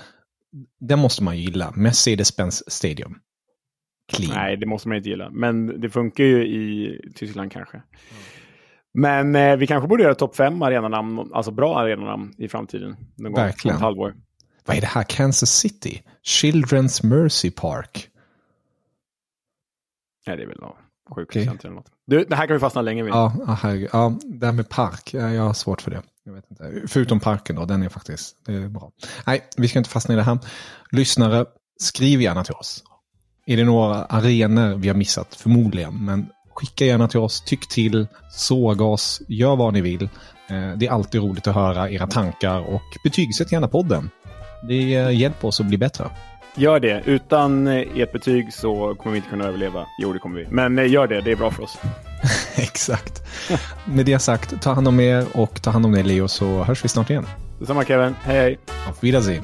[0.80, 3.16] den måste man ju gilla, Mercedes-Benz Stadium.
[4.12, 4.34] Clean.
[4.36, 5.30] Nej, det måste man inte gilla.
[5.30, 7.82] Men det funkar ju i Tyskland kanske.
[9.00, 12.96] Men eh, vi kanske borde göra topp fem arenanamn, alltså bra arenanamn i framtiden.
[13.16, 13.76] Någon gång, Verkligen.
[13.76, 14.16] ett halvår.
[14.66, 15.04] Vad är det här?
[15.04, 16.02] Kansas City?
[16.24, 18.10] Children's Mercy Park?
[20.28, 20.76] Nej, det är väl något
[21.10, 21.26] Okej.
[21.26, 21.92] sjukhuscenter eller något.
[22.08, 23.14] Du, det här kan vi fastna länge vid.
[23.14, 23.90] Ja, ja, herregud.
[23.94, 26.02] ja, det här med park, ja, jag har svårt för det.
[26.24, 26.82] Jag vet inte.
[26.88, 28.92] Förutom parken då, den är faktiskt det är bra.
[29.28, 30.38] Nej, vi ska inte fastna i det här.
[30.92, 31.46] Lyssnare,
[31.80, 32.84] skriv gärna till oss.
[33.46, 35.36] Är det några arenor vi har missat?
[35.36, 36.30] Förmodligen, men
[36.60, 40.04] skicka gärna till oss, tyck till, såga oss, gör vad ni vill.
[40.50, 44.10] Eh, Det är alltid roligt att höra era tankar och betygsätt gärna podden.
[44.68, 44.76] Det
[45.14, 46.10] hjälper oss att bli bättre.
[46.56, 47.04] Gör det.
[47.06, 49.86] Utan eh, ert betyg så kommer vi inte kunna överleva.
[50.02, 50.48] Jo, det kommer vi.
[50.50, 51.22] Men eh, gör det.
[51.22, 51.78] Det är bra för oss.
[52.56, 53.24] Exakt.
[53.86, 56.84] Med det sagt, ta hand om er och ta hand om dig Leo så hörs
[56.86, 57.26] vi snart igen.
[57.60, 58.16] Detsamma Kevin.
[58.24, 58.60] Hej hej.
[58.88, 59.44] Auf Wiedersehen.